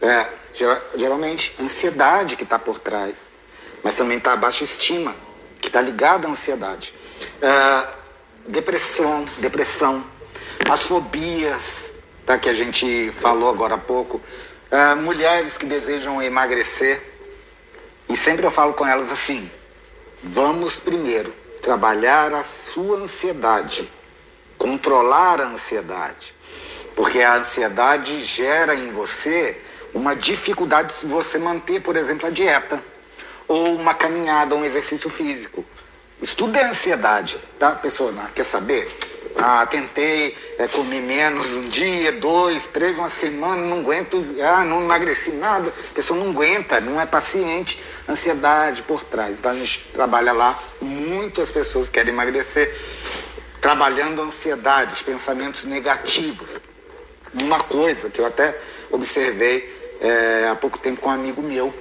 É, 0.00 0.28
geralmente, 0.94 1.52
ansiedade 1.60 2.36
que 2.36 2.44
está 2.44 2.58
por 2.58 2.78
trás. 2.78 3.16
mas 3.82 3.94
também 3.94 4.18
está 4.18 4.32
a 4.32 4.36
baixa 4.36 4.62
estima, 4.62 5.14
que 5.60 5.66
está 5.66 5.80
ligada 5.80 6.28
à 6.28 6.30
ansiedade. 6.30 6.94
Uh, 7.42 7.88
depressão, 8.48 9.24
depressão, 9.38 10.04
as 10.68 10.86
fobias, 10.86 11.94
tá, 12.24 12.38
que 12.38 12.48
a 12.48 12.54
gente 12.54 13.12
falou 13.18 13.50
agora 13.50 13.74
há 13.74 13.78
pouco, 13.78 14.20
uh, 14.70 14.96
mulheres 14.96 15.56
que 15.56 15.66
desejam 15.66 16.22
emagrecer, 16.22 17.02
e 18.08 18.16
sempre 18.16 18.46
eu 18.46 18.50
falo 18.50 18.74
com 18.74 18.86
elas 18.86 19.10
assim: 19.10 19.50
vamos 20.22 20.78
primeiro 20.78 21.34
trabalhar 21.62 22.32
a 22.34 22.44
sua 22.44 22.98
ansiedade, 22.98 23.90
controlar 24.58 25.40
a 25.40 25.46
ansiedade, 25.46 26.34
porque 26.94 27.20
a 27.20 27.36
ansiedade 27.36 28.22
gera 28.22 28.74
em 28.74 28.92
você 28.92 29.60
uma 29.94 30.14
dificuldade 30.14 30.94
de 31.00 31.06
você 31.06 31.38
manter, 31.38 31.80
por 31.80 31.96
exemplo, 31.96 32.26
a 32.26 32.30
dieta, 32.30 32.82
ou 33.46 33.74
uma 33.76 33.94
caminhada, 33.94 34.54
um 34.54 34.64
exercício 34.64 35.08
físico. 35.08 35.64
Isso 36.24 36.38
tudo 36.38 36.56
é 36.56 36.64
ansiedade, 36.64 37.38
tá? 37.58 37.68
A 37.68 37.74
pessoa 37.74 38.10
não 38.10 38.24
quer 38.28 38.44
saber? 38.44 38.90
Ah, 39.36 39.66
tentei 39.66 40.34
é, 40.56 40.66
comer 40.66 41.02
menos 41.02 41.52
um 41.52 41.68
dia, 41.68 42.12
dois, 42.12 42.66
três, 42.66 42.96
uma 42.96 43.10
semana, 43.10 43.60
não 43.60 43.80
aguento, 43.80 44.24
ah, 44.42 44.64
não 44.64 44.82
emagreci 44.84 45.32
nada. 45.32 45.68
A 45.68 45.94
pessoa 45.94 46.18
não 46.18 46.30
aguenta, 46.30 46.80
não 46.80 46.98
é 46.98 47.04
paciente. 47.04 47.78
Ansiedade 48.08 48.80
por 48.84 49.04
trás. 49.04 49.36
Então 49.38 49.52
a 49.52 49.54
gente 49.54 49.86
trabalha 49.92 50.32
lá, 50.32 50.58
muitas 50.80 51.50
pessoas 51.50 51.90
querem 51.90 52.14
emagrecer, 52.14 52.74
trabalhando 53.60 54.22
a 54.22 54.24
ansiedade, 54.24 54.94
os 54.94 55.02
pensamentos 55.02 55.64
negativos. 55.64 56.58
Uma 57.34 57.62
coisa 57.64 58.08
que 58.08 58.18
eu 58.18 58.24
até 58.24 58.58
observei 58.90 59.98
é, 60.00 60.48
há 60.50 60.56
pouco 60.56 60.78
tempo 60.78 61.02
com 61.02 61.10
um 61.10 61.12
amigo 61.12 61.42
meu, 61.42 61.74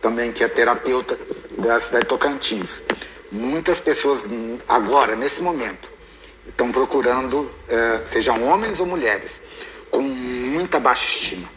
também 0.00 0.30
que 0.30 0.44
é 0.44 0.48
terapeuta 0.48 1.18
da 1.58 1.80
cidade 1.80 2.04
de 2.04 2.08
Tocantins. 2.08 2.84
Muitas 3.30 3.78
pessoas 3.78 4.26
agora, 4.68 5.14
nesse 5.14 5.40
momento, 5.40 5.88
estão 6.48 6.72
procurando, 6.72 7.50
é, 7.68 8.00
sejam 8.06 8.42
homens 8.42 8.80
ou 8.80 8.86
mulheres, 8.86 9.40
com 9.90 10.02
muita 10.02 10.80
baixa 10.80 11.06
estima, 11.06 11.48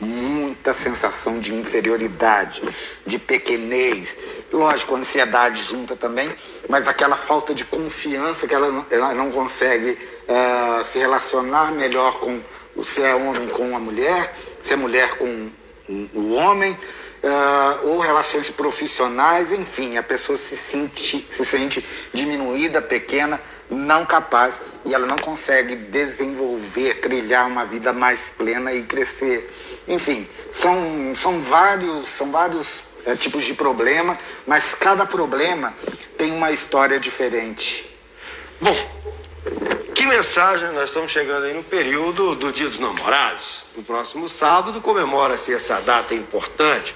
muita 0.00 0.72
sensação 0.72 1.40
de 1.40 1.54
inferioridade, 1.54 2.62
de 3.06 3.18
pequenez. 3.18 4.16
Lógico, 4.52 4.94
a 4.94 4.98
ansiedade 4.98 5.62
junta 5.62 5.96
também, 5.96 6.30
mas 6.68 6.86
aquela 6.86 7.16
falta 7.16 7.54
de 7.54 7.64
confiança 7.64 8.46
que 8.46 8.54
ela 8.54 8.70
não, 8.70 8.86
ela 8.90 9.14
não 9.14 9.30
consegue 9.30 9.98
é, 10.28 10.84
se 10.84 10.98
relacionar 10.98 11.72
melhor 11.72 12.20
com 12.20 12.40
se 12.84 13.02
é 13.02 13.14
homem 13.14 13.48
com 13.48 13.76
a 13.76 13.78
mulher, 13.78 14.34
se 14.62 14.72
é 14.72 14.76
mulher 14.76 15.16
com 15.16 15.50
o 16.14 16.32
homem, 16.32 16.78
uh, 17.22 17.88
ou 17.88 17.98
relações 17.98 18.50
profissionais, 18.50 19.52
enfim, 19.52 19.96
a 19.96 20.02
pessoa 20.02 20.36
se 20.36 20.56
sente, 20.56 21.26
se 21.30 21.44
sente 21.44 21.84
diminuída, 22.12 22.80
pequena, 22.80 23.40
não 23.68 24.04
capaz 24.04 24.60
e 24.84 24.94
ela 24.94 25.06
não 25.06 25.16
consegue 25.16 25.76
desenvolver, 25.76 27.00
trilhar 27.00 27.46
uma 27.46 27.64
vida 27.64 27.92
mais 27.92 28.30
plena 28.36 28.72
e 28.72 28.82
crescer. 28.82 29.48
Enfim, 29.86 30.26
são, 30.52 31.14
são 31.14 31.40
vários, 31.42 32.08
são 32.08 32.30
vários 32.30 32.82
é, 33.04 33.14
tipos 33.14 33.44
de 33.44 33.54
problema, 33.54 34.18
mas 34.46 34.74
cada 34.74 35.06
problema 35.06 35.74
tem 36.16 36.32
uma 36.32 36.50
história 36.50 36.98
diferente. 36.98 37.88
Bom, 38.60 38.76
que 39.94 40.04
mensagem? 40.06 40.70
Nós 40.72 40.90
estamos 40.90 41.10
chegando 41.10 41.44
aí 41.44 41.54
no 41.54 41.62
período 41.62 42.34
do 42.34 42.52
Dia 42.52 42.68
dos 42.68 42.78
Namorados. 42.78 43.64
No 43.76 43.82
próximo 43.82 44.28
sábado 44.28 44.80
comemora-se 44.80 45.54
essa 45.54 45.80
data 45.80 46.14
importante 46.14 46.94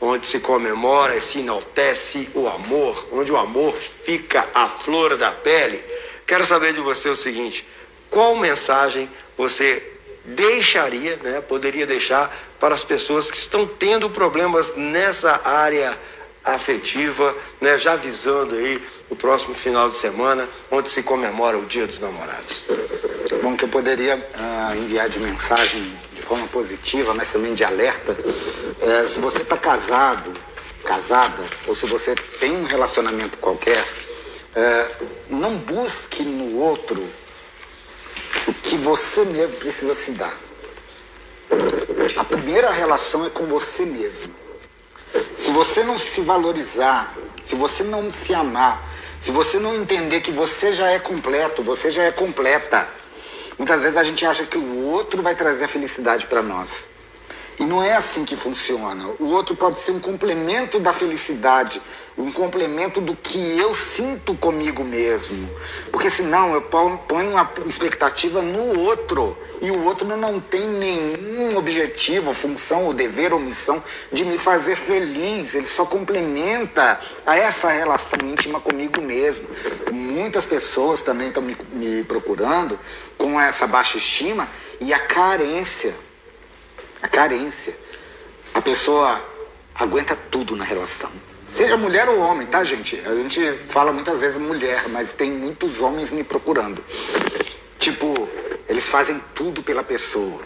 onde 0.00 0.26
se 0.26 0.40
comemora 0.40 1.16
e 1.16 1.20
se 1.20 1.40
enaltece 1.40 2.28
o 2.34 2.48
amor, 2.48 3.08
onde 3.12 3.32
o 3.32 3.36
amor 3.36 3.74
fica 4.04 4.48
à 4.54 4.68
flor 4.68 5.16
da 5.16 5.30
pele. 5.32 5.82
Quero 6.26 6.44
saber 6.44 6.72
de 6.72 6.80
você 6.80 7.08
o 7.08 7.16
seguinte: 7.16 7.66
qual 8.10 8.36
mensagem 8.36 9.08
você 9.36 9.82
deixaria, 10.24 11.16
né, 11.16 11.40
poderia 11.40 11.86
deixar 11.86 12.34
para 12.58 12.74
as 12.74 12.84
pessoas 12.84 13.30
que 13.30 13.36
estão 13.36 13.66
tendo 13.66 14.08
problemas 14.08 14.74
nessa 14.74 15.40
área 15.44 15.98
afetiva, 16.42 17.34
né, 17.60 17.78
já 17.78 17.96
visando 17.96 18.54
aí 18.54 18.82
o 19.10 19.16
próximo 19.16 19.54
final 19.54 19.88
de 19.88 19.96
semana, 19.96 20.48
onde 20.70 20.90
se 20.90 21.02
comemora 21.02 21.58
o 21.58 21.66
Dia 21.66 21.86
dos 21.86 22.00
Namorados? 22.00 22.64
Bom, 23.42 23.56
que 23.56 23.64
eu 23.64 23.68
poderia 23.68 24.16
uh, 24.16 24.76
enviar 24.76 25.08
de 25.08 25.18
mensagem 25.18 25.92
forma 26.24 26.46
positiva, 26.48 27.14
mas 27.14 27.30
também 27.32 27.54
de 27.54 27.62
alerta. 27.64 28.16
É, 28.80 29.06
se 29.06 29.20
você 29.20 29.42
está 29.42 29.56
casado, 29.56 30.32
casada, 30.84 31.42
ou 31.66 31.76
se 31.76 31.86
você 31.86 32.14
tem 32.38 32.52
um 32.52 32.64
relacionamento 32.64 33.38
qualquer, 33.38 33.84
é, 34.54 34.86
não 35.28 35.56
busque 35.58 36.22
no 36.22 36.58
outro 36.58 37.08
o 38.46 38.54
que 38.54 38.76
você 38.76 39.24
mesmo 39.24 39.56
precisa 39.56 39.94
se 39.94 40.12
dar. 40.12 40.36
A 42.16 42.24
primeira 42.24 42.70
relação 42.70 43.26
é 43.26 43.30
com 43.30 43.46
você 43.46 43.84
mesmo. 43.84 44.34
Se 45.38 45.50
você 45.50 45.84
não 45.84 45.96
se 45.96 46.20
valorizar, 46.20 47.14
se 47.44 47.54
você 47.54 47.82
não 47.82 48.10
se 48.10 48.34
amar, 48.34 48.82
se 49.20 49.30
você 49.30 49.58
não 49.58 49.74
entender 49.74 50.20
que 50.20 50.32
você 50.32 50.72
já 50.72 50.90
é 50.90 50.98
completo, 50.98 51.62
você 51.62 51.90
já 51.90 52.02
é 52.02 52.10
completa, 52.10 52.88
Muitas 53.58 53.82
vezes 53.82 53.96
a 53.96 54.02
gente 54.02 54.24
acha 54.26 54.44
que 54.44 54.58
o 54.58 54.86
outro 54.86 55.22
vai 55.22 55.34
trazer 55.34 55.64
a 55.64 55.68
felicidade 55.68 56.26
para 56.26 56.42
nós. 56.42 56.86
E 57.58 57.64
não 57.64 57.82
é 57.82 57.94
assim 57.94 58.24
que 58.24 58.36
funciona. 58.36 59.06
O 59.20 59.26
outro 59.26 59.54
pode 59.54 59.78
ser 59.78 59.92
um 59.92 60.00
complemento 60.00 60.80
da 60.80 60.92
felicidade, 60.92 61.80
um 62.18 62.32
complemento 62.32 63.00
do 63.00 63.14
que 63.14 63.58
eu 63.58 63.74
sinto 63.74 64.34
comigo 64.34 64.82
mesmo. 64.82 65.48
Porque 65.92 66.10
senão 66.10 66.52
eu 66.52 66.62
ponho 66.62 67.30
uma 67.30 67.48
expectativa 67.64 68.42
no 68.42 68.80
outro. 68.80 69.36
E 69.62 69.70
o 69.70 69.84
outro 69.84 70.04
não 70.04 70.40
tem 70.40 70.68
nenhum 70.68 71.56
objetivo, 71.56 72.34
função, 72.34 72.86
ou 72.86 72.92
dever 72.92 73.32
ou 73.32 73.38
missão 73.38 73.82
de 74.12 74.24
me 74.24 74.36
fazer 74.36 74.74
feliz. 74.74 75.54
Ele 75.54 75.66
só 75.66 75.84
complementa 75.84 77.00
a 77.24 77.36
essa 77.36 77.70
relação 77.70 78.18
íntima 78.24 78.60
comigo 78.60 79.00
mesmo. 79.00 79.46
Muitas 79.92 80.44
pessoas 80.44 81.02
também 81.02 81.28
estão 81.28 81.42
me, 81.42 81.56
me 81.72 82.02
procurando 82.02 82.78
com 83.16 83.40
essa 83.40 83.66
baixa 83.66 83.96
estima 83.96 84.48
e 84.80 84.92
a 84.92 84.98
carência 84.98 85.94
a 87.04 87.08
carência. 87.08 87.76
A 88.54 88.62
pessoa 88.62 89.22
aguenta 89.74 90.16
tudo 90.30 90.56
na 90.56 90.64
relação. 90.64 91.10
Seja 91.50 91.76
mulher 91.76 92.08
ou 92.08 92.18
homem, 92.18 92.46
tá, 92.46 92.64
gente? 92.64 92.98
A 93.04 93.14
gente 93.14 93.40
fala 93.68 93.92
muitas 93.92 94.22
vezes 94.22 94.38
mulher, 94.38 94.88
mas 94.88 95.12
tem 95.12 95.30
muitos 95.30 95.80
homens 95.80 96.10
me 96.10 96.24
procurando. 96.24 96.82
Tipo, 97.78 98.26
eles 98.66 98.88
fazem 98.88 99.20
tudo 99.34 99.62
pela 99.62 99.84
pessoa. 99.84 100.40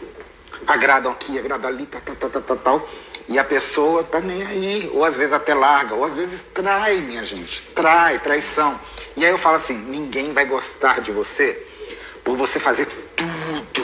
Agradam 0.67 1.13
aqui, 1.13 1.39
agradam 1.39 1.71
ali, 1.71 1.87
tal, 1.87 2.01
tal, 2.01 2.29
tal, 2.29 2.43
tal, 2.43 2.57
tal. 2.57 2.89
E 3.29 3.39
a 3.39 3.45
pessoa 3.45 4.03
tá 4.03 4.21
nem 4.21 4.45
aí. 4.45 4.91
Ou 4.93 5.05
às 5.05 5.17
vezes 5.17 5.33
até 5.33 5.55
larga, 5.55 5.95
ou 5.95 6.05
às 6.05 6.17
vezes 6.17 6.45
trai, 6.53 7.01
minha 7.01 7.23
gente. 7.23 7.63
Trai, 7.75 8.19
traição. 8.19 8.81
E 9.17 9.25
aí 9.25 9.31
eu 9.31 9.39
falo 9.39 9.57
assim: 9.57 9.79
ninguém 9.79 10.33
vai 10.33 10.45
gostar 10.45 11.01
de 11.01 11.13
você 11.13 11.65
por 12.25 12.37
você 12.37 12.59
fazer 12.59 12.87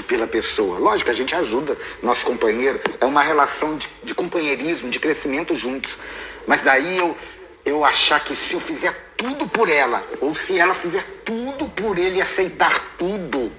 pela 0.07 0.27
pessoa. 0.27 0.79
Lógico, 0.79 1.11
a 1.11 1.15
gente 1.15 1.35
ajuda 1.35 1.77
nosso 2.03 2.25
companheiro, 2.27 2.81
é 3.01 3.05
uma 3.05 3.23
relação 3.23 3.77
de, 3.77 3.89
de 4.03 4.15
companheirismo, 4.15 4.91
de 4.91 4.99
crescimento 4.99 5.55
juntos. 5.55 5.99
Mas 6.47 6.63
daí 6.63 6.99
eu, 6.99 7.17
eu 7.65 7.85
achar 7.85 8.23
que 8.23 8.35
se 8.35 8.55
eu 8.55 8.61
fizer 8.61 9.13
tudo 9.17 9.49
por 9.49 9.69
ela, 9.69 10.07
ou 10.21 10.35
se 10.35 10.59
ela 10.59 10.75
fizer 10.75 11.05
tudo 11.25 11.69
por 11.69 11.99
ele 11.99 12.21
aceitar 12.21 12.97
tudo, 12.99 13.53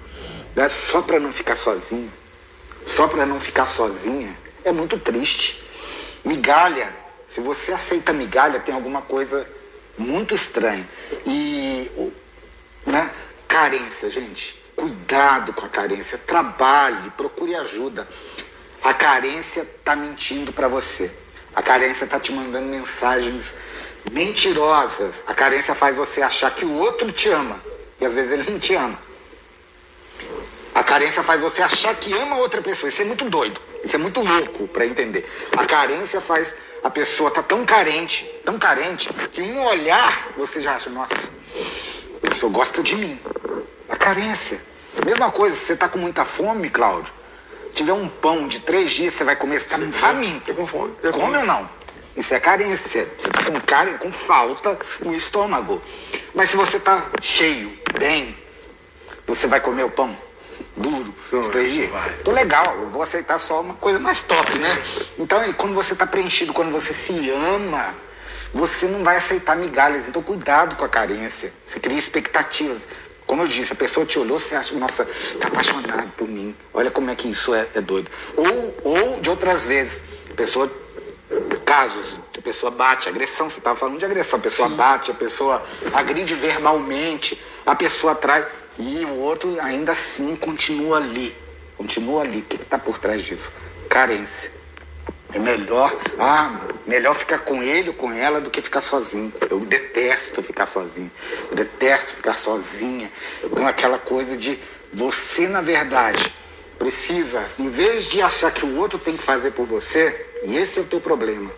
né, 0.55 0.69
só 0.69 1.01
para 1.01 1.19
não 1.19 1.31
ficar 1.31 1.55
sozinho, 1.55 2.11
só 2.85 3.07
para 3.07 3.25
não 3.25 3.39
ficar 3.39 3.65
sozinha, 3.65 4.37
é 4.63 4.71
muito 4.71 4.97
triste. 4.97 5.63
Migalha, 6.23 6.95
se 7.27 7.41
você 7.41 7.71
aceita 7.71 8.13
migalha, 8.13 8.59
tem 8.59 8.73
alguma 8.73 9.01
coisa 9.01 9.47
muito 9.97 10.35
estranha. 10.35 10.87
E, 11.25 12.11
né, 12.85 13.09
carência, 13.47 14.09
gente. 14.09 14.64
Cuidado 14.75 15.53
com 15.53 15.65
a 15.65 15.69
carência, 15.69 16.17
trabalhe, 16.17 17.09
procure 17.11 17.55
ajuda. 17.55 18.07
A 18.83 18.93
carência 18.93 19.61
está 19.61 19.95
mentindo 19.95 20.51
para 20.51 20.67
você. 20.67 21.11
A 21.55 21.61
carência 21.61 22.05
está 22.05 22.19
te 22.19 22.31
mandando 22.31 22.67
mensagens 22.67 23.53
mentirosas. 24.11 25.23
A 25.25 25.33
carência 25.33 25.73
faz 25.73 25.95
você 25.95 26.21
achar 26.21 26.53
que 26.53 26.65
o 26.65 26.73
outro 26.73 27.11
te 27.11 27.29
ama 27.29 27.61
e 27.99 28.05
às 28.05 28.13
vezes 28.13 28.31
ele 28.31 28.51
não 28.51 28.59
te 28.59 28.75
ama. 28.75 28.99
A 30.73 30.83
carência 30.83 31.23
faz 31.23 31.39
você 31.39 31.61
achar 31.61 31.95
que 31.95 32.13
ama 32.13 32.35
outra 32.38 32.61
pessoa. 32.61 32.89
Isso 32.89 33.01
é 33.01 33.05
muito 33.05 33.29
doido. 33.29 33.61
Isso 33.83 33.95
é 33.95 33.99
muito 33.99 34.21
louco 34.21 34.67
para 34.67 34.85
entender. 34.85 35.25
A 35.55 35.65
carência 35.65 36.19
faz 36.19 36.53
a 36.85 36.89
pessoa 36.91 37.31
tá 37.31 37.41
tão 37.41 37.65
carente, 37.65 38.31
tão 38.45 38.59
carente, 38.59 39.11
que 39.31 39.41
um 39.41 39.59
olhar 39.65 40.29
você 40.38 40.61
já 40.61 40.75
acha, 40.75 40.88
nossa, 40.88 41.15
a 41.15 42.29
pessoa 42.29 42.51
gosta 42.51 42.83
de 42.83 42.95
mim. 42.95 43.19
A 43.89 43.95
carência. 43.95 44.60
Mesma 45.06 45.32
coisa, 45.32 45.56
você 45.56 45.74
está 45.74 45.88
com 45.88 46.00
muita 46.00 46.24
fome, 46.24 46.69
Cláudio. 46.69 47.13
Se 47.69 47.78
tiver 47.78 47.93
um 47.93 48.08
pão 48.08 48.48
de 48.48 48.60
três 48.60 48.91
dias, 48.91 49.13
você 49.13 49.24
vai 49.24 49.36
comer, 49.36 49.60
você 49.60 49.65
está 49.65 49.80
faminto. 49.91 50.54
com 50.54 50.65
fome. 50.65 50.93
Come 51.12 51.38
ou 51.38 51.45
não? 51.45 51.69
Isso 52.15 52.34
é 52.34 52.39
carência. 52.39 53.08
Você 53.17 53.30
está 53.30 53.52
com, 53.52 53.60
car... 53.62 53.98
com 53.98 54.12
falta 54.12 54.80
no 55.02 55.13
estômago. 55.13 55.82
Mas 56.34 56.50
se 56.50 56.58
você 56.58 56.78
está 56.78 57.06
cheio, 57.21 57.78
bem, 58.00 58.36
você 59.28 59.48
vai 59.48 59.60
comer 59.60 59.84
o 59.84 59.89
pão 59.89 60.15
duro 60.78 61.13
os 61.32 61.50
três 61.50 61.71
dias? 61.71 61.91
Tô 62.24 62.32
legal, 62.32 62.78
eu 62.80 62.89
vou 62.89 63.02
aceitar 63.02 63.38
só 63.39 63.60
uma 63.60 63.74
coisa 63.74 64.00
mais 64.00 64.24
top, 64.24 64.58
né? 64.58 64.82
Então, 65.17 65.41
quando 65.54 65.74
você 65.74 65.93
está 65.93 66.08
preenchido, 66.08 66.54
quando 66.54 66.71
você 66.71 66.93
se 66.93 67.30
ama, 67.30 67.93
você 68.54 68.86
não 68.86 69.04
vai 69.04 69.17
aceitar 69.17 69.56
migalhas. 69.58 70.08
Então, 70.08 70.24
cuidado 70.24 70.78
com 70.78 70.86
a 70.86 70.89
carência. 70.89 71.52
Você 71.65 71.80
cria 71.80 71.98
expectativas. 71.98 72.82
Como 73.25 73.41
eu 73.41 73.47
disse, 73.47 73.73
a 73.73 73.75
pessoa 73.75 74.05
te 74.05 74.19
olhou, 74.19 74.39
você 74.39 74.55
acha, 74.55 74.75
nossa, 74.75 75.05
tá 75.39 75.47
apaixonado 75.47 76.11
por 76.15 76.27
mim. 76.27 76.55
Olha 76.73 76.91
como 76.91 77.09
é 77.09 77.15
que 77.15 77.27
isso 77.27 77.53
é, 77.55 77.67
é 77.73 77.81
doido. 77.81 78.09
Ou, 78.38 78.77
ou, 78.83 79.19
de 79.19 79.29
outras 79.29 79.65
vezes, 79.65 80.01
a 80.29 80.33
pessoa, 80.35 80.71
casos, 81.65 82.19
a 82.38 82.41
pessoa 82.41 82.71
bate, 82.71 83.09
agressão, 83.09 83.49
você 83.49 83.57
estava 83.57 83.75
falando 83.75 83.97
de 83.97 84.05
agressão, 84.05 84.38
a 84.38 84.41
pessoa 84.41 84.69
Sim. 84.69 84.75
bate, 84.75 85.11
a 85.11 85.15
pessoa 85.15 85.63
agride 85.93 86.35
verbalmente, 86.35 87.41
a 87.65 87.75
pessoa 87.75 88.13
traz, 88.13 88.45
e 88.77 89.05
o 89.05 89.19
outro 89.19 89.59
ainda 89.59 89.93
assim 89.93 90.35
continua 90.35 90.97
ali. 90.97 91.35
Continua 91.77 92.21
ali. 92.21 92.39
O 92.39 92.43
que 92.43 92.55
está 92.57 92.77
por 92.77 92.99
trás 92.99 93.23
disso? 93.23 93.51
Carência. 93.89 94.54
É 95.33 95.39
melhor, 95.39 95.93
ah, 96.19 96.61
melhor 96.85 97.15
ficar 97.15 97.39
com 97.39 97.61
ele 97.61 97.89
ou 97.89 97.95
com 97.95 98.11
ela 98.11 98.39
do 98.39 98.49
que 98.49 98.61
ficar 98.61 98.81
sozinho. 98.81 99.33
Eu 99.49 99.59
detesto 99.59 100.41
ficar 100.43 100.65
sozinho. 100.65 101.11
Eu 101.49 101.55
detesto 101.55 102.15
ficar 102.15 102.35
sozinha. 102.35 103.11
Com 103.49 103.67
aquela 103.67 103.97
coisa 103.97 104.38
de 104.38 104.59
você, 104.93 105.47
na 105.47 105.61
verdade, 105.61 106.33
precisa, 106.77 107.49
em 107.57 107.69
vez 107.69 108.05
de 108.05 108.21
achar 108.21 108.51
que 108.51 108.65
o 108.65 108.77
outro 108.77 108.99
tem 108.99 109.17
que 109.17 109.23
fazer 109.23 109.51
por 109.51 109.65
você, 109.65 110.25
e 110.45 110.55
esse 110.55 110.79
é 110.79 110.81
o 110.81 110.85
teu 110.85 111.01
problema, 111.01 111.51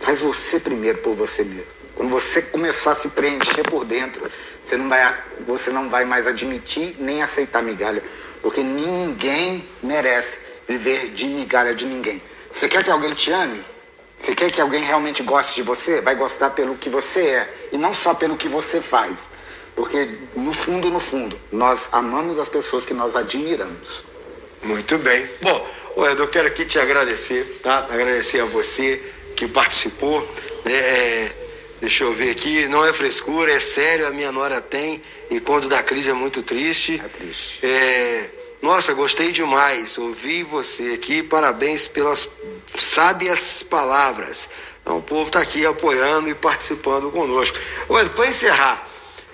faz 0.00 0.20
você 0.20 0.60
primeiro 0.60 0.98
por 0.98 1.14
você 1.14 1.42
mesmo. 1.42 1.80
Quando 1.94 2.10
você 2.10 2.40
começar 2.40 2.92
a 2.92 2.96
se 2.96 3.08
preencher 3.08 3.62
por 3.68 3.84
dentro, 3.84 4.30
você 4.64 4.76
não 4.76 4.88
vai, 4.88 5.18
você 5.46 5.70
não 5.70 5.90
vai 5.90 6.04
mais 6.04 6.26
admitir 6.26 6.96
nem 6.98 7.22
aceitar 7.22 7.62
migalha, 7.62 8.02
porque 8.40 8.62
ninguém 8.62 9.68
merece 9.82 10.38
viver 10.68 11.08
de 11.08 11.26
migalha 11.26 11.74
de 11.74 11.84
ninguém. 11.84 12.22
Você 12.52 12.68
quer 12.68 12.84
que 12.84 12.90
alguém 12.90 13.14
te 13.14 13.30
ame? 13.32 13.64
Você 14.20 14.34
quer 14.34 14.50
que 14.50 14.60
alguém 14.60 14.82
realmente 14.82 15.22
goste 15.22 15.54
de 15.56 15.62
você? 15.62 16.00
Vai 16.00 16.14
gostar 16.14 16.50
pelo 16.50 16.76
que 16.76 16.90
você 16.90 17.20
é 17.20 17.54
e 17.72 17.78
não 17.78 17.94
só 17.94 18.12
pelo 18.12 18.36
que 18.36 18.48
você 18.48 18.80
faz. 18.80 19.30
Porque 19.74 20.18
no 20.36 20.52
fundo, 20.52 20.90
no 20.90 21.00
fundo, 21.00 21.40
nós 21.50 21.88
amamos 21.90 22.38
as 22.38 22.48
pessoas 22.48 22.84
que 22.84 22.92
nós 22.92 23.16
admiramos. 23.16 24.04
Muito 24.62 24.98
bem. 24.98 25.28
Bom, 25.40 25.66
eu 25.96 26.28
quero 26.28 26.48
aqui 26.48 26.66
te 26.66 26.78
agradecer, 26.78 27.60
tá? 27.62 27.86
Agradecer 27.90 28.40
a 28.40 28.44
você 28.44 29.02
que 29.34 29.48
participou. 29.48 30.28
É, 30.66 30.72
é, 30.72 31.36
deixa 31.80 32.04
eu 32.04 32.12
ver 32.12 32.30
aqui, 32.30 32.66
não 32.66 32.84
é 32.84 32.92
frescura, 32.92 33.52
é 33.52 33.58
sério, 33.58 34.06
a 34.06 34.10
minha 34.10 34.30
nora 34.30 34.60
tem, 34.60 35.00
e 35.30 35.40
quando 35.40 35.66
dá 35.66 35.82
crise 35.82 36.10
é 36.10 36.12
muito 36.12 36.42
triste. 36.42 37.00
É 37.02 37.08
triste. 37.08 37.64
É, 37.64 38.30
nossa, 38.62 38.92
gostei 38.92 39.32
demais. 39.32 39.96
Ouvi 39.96 40.42
você 40.42 40.92
aqui. 40.94 41.22
Parabéns 41.22 41.86
pelas 41.86 42.28
sábias 42.76 43.62
palavras. 43.62 44.48
Então, 44.82 44.98
o 44.98 45.02
povo 45.02 45.28
está 45.28 45.40
aqui 45.40 45.64
apoiando 45.64 46.28
e 46.28 46.34
participando 46.34 47.10
conosco. 47.10 47.56
Olha, 47.88 48.08
para 48.10 48.26
encerrar, 48.26 48.86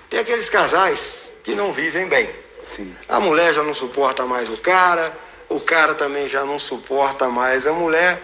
tem 0.09 0.19
aqueles 0.19 0.49
casais 0.49 1.33
que 1.43 1.53
não 1.55 1.73
vivem 1.73 2.07
bem. 2.07 2.29
Sim. 2.63 2.93
A 3.07 3.19
mulher 3.19 3.53
já 3.53 3.63
não 3.63 3.73
suporta 3.73 4.25
mais 4.25 4.49
o 4.49 4.57
cara, 4.57 5.17
o 5.49 5.59
cara 5.59 5.95
também 5.95 6.27
já 6.27 6.43
não 6.43 6.59
suporta 6.59 7.29
mais 7.29 7.65
a 7.65 7.71
mulher, 7.71 8.21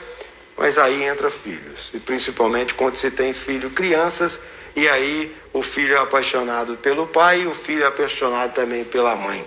mas 0.57 0.77
aí 0.77 1.03
entra 1.03 1.31
filhos. 1.31 1.91
E 1.93 1.99
principalmente 1.99 2.73
quando 2.73 2.97
se 2.97 3.09
tem 3.09 3.33
filho, 3.33 3.71
crianças, 3.71 4.39
e 4.75 4.87
aí 4.87 5.33
o 5.53 5.61
filho 5.61 5.95
é 5.95 5.99
apaixonado 5.99 6.75
pelo 6.77 7.07
pai 7.07 7.41
e 7.41 7.47
o 7.47 7.55
filho 7.55 7.83
é 7.83 7.87
apaixonado 7.87 8.53
também 8.53 8.83
pela 8.83 9.15
mãe. 9.15 9.45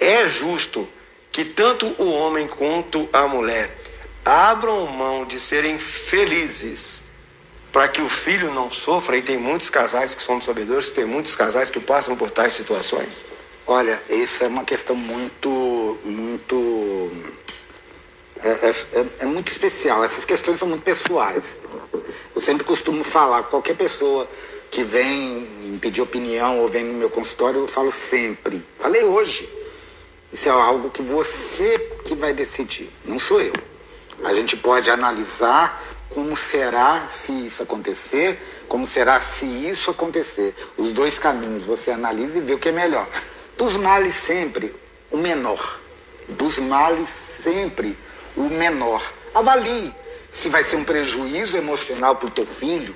É 0.00 0.28
justo 0.28 0.88
que 1.32 1.44
tanto 1.44 1.86
o 1.98 2.10
homem 2.10 2.46
quanto 2.48 3.08
a 3.12 3.26
mulher 3.26 3.76
abram 4.24 4.86
mão 4.86 5.24
de 5.24 5.40
serem 5.40 5.78
felizes 5.78 7.02
para 7.72 7.88
que 7.88 8.00
o 8.00 8.08
filho 8.08 8.52
não 8.52 8.70
sofra, 8.70 9.16
e 9.16 9.22
tem 9.22 9.36
muitos 9.36 9.68
casais 9.70 10.14
que 10.14 10.22
somos 10.22 10.44
sabedores, 10.44 10.88
tem 10.88 11.04
muitos 11.04 11.36
casais 11.36 11.70
que 11.70 11.78
passam 11.78 12.16
por 12.16 12.30
tais 12.30 12.54
situações. 12.54 13.22
Olha, 13.66 14.02
essa 14.08 14.44
é 14.44 14.48
uma 14.48 14.64
questão 14.64 14.96
muito, 14.96 15.98
muito, 16.02 17.10
é, 18.42 18.48
é, 18.48 18.70
é, 19.00 19.06
é 19.20 19.24
muito 19.26 19.52
especial. 19.52 20.02
Essas 20.02 20.24
questões 20.24 20.58
são 20.58 20.66
muito 20.66 20.82
pessoais. 20.82 21.44
Eu 22.34 22.40
sempre 22.40 22.64
costumo 22.64 23.04
falar, 23.04 23.42
qualquer 23.44 23.76
pessoa 23.76 24.28
que 24.70 24.82
vem 24.82 25.78
pedir 25.80 26.00
opinião 26.00 26.60
ou 26.60 26.68
vem 26.68 26.84
no 26.84 26.94
meu 26.94 27.10
consultório, 27.10 27.60
eu 27.60 27.68
falo 27.68 27.90
sempre. 27.90 28.62
Falei 28.78 29.04
hoje. 29.04 29.57
Isso 30.32 30.48
é 30.48 30.52
algo 30.52 30.90
que 30.90 31.02
você 31.02 31.78
que 32.04 32.14
vai 32.14 32.32
decidir, 32.32 32.90
não 33.04 33.18
sou 33.18 33.40
eu. 33.40 33.52
A 34.24 34.34
gente 34.34 34.56
pode 34.56 34.90
analisar 34.90 35.82
como 36.10 36.36
será 36.36 37.06
se 37.08 37.32
isso 37.46 37.62
acontecer, 37.62 38.38
como 38.68 38.86
será 38.86 39.20
se 39.20 39.46
isso 39.46 39.90
acontecer. 39.90 40.54
Os 40.76 40.92
dois 40.92 41.18
caminhos, 41.18 41.64
você 41.64 41.90
analisa 41.90 42.38
e 42.38 42.40
vê 42.40 42.54
o 42.54 42.58
que 42.58 42.68
é 42.68 42.72
melhor. 42.72 43.06
Dos 43.56 43.76
males 43.76 44.14
sempre 44.14 44.74
o 45.10 45.16
menor. 45.16 45.80
Dos 46.28 46.58
males 46.58 47.08
sempre 47.08 47.96
o 48.36 48.44
menor. 48.44 49.02
Avalie 49.34 49.94
se 50.32 50.48
vai 50.48 50.64
ser 50.64 50.76
um 50.76 50.84
prejuízo 50.84 51.56
emocional 51.56 52.16
para 52.16 52.28
o 52.28 52.30
teu 52.30 52.46
filho. 52.46 52.94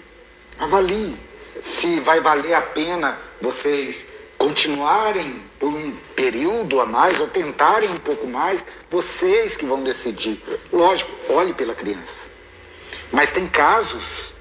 Avalie 0.58 1.16
se 1.62 2.00
vai 2.00 2.20
valer 2.20 2.54
a 2.54 2.62
pena 2.62 3.18
vocês 3.40 3.96
continuarem 4.36 5.42
por 5.62 5.72
um 5.72 5.96
período 6.16 6.80
a 6.80 6.86
mais 6.86 7.20
ou 7.20 7.28
tentarem 7.28 7.88
um 7.88 7.98
pouco 7.98 8.26
mais, 8.26 8.64
vocês 8.90 9.56
que 9.56 9.64
vão 9.64 9.80
decidir. 9.80 10.42
Lógico, 10.72 11.08
olhe 11.28 11.52
pela 11.54 11.72
criança. 11.72 12.24
Mas 13.12 13.30
tem 13.30 13.46
casos 13.46 14.34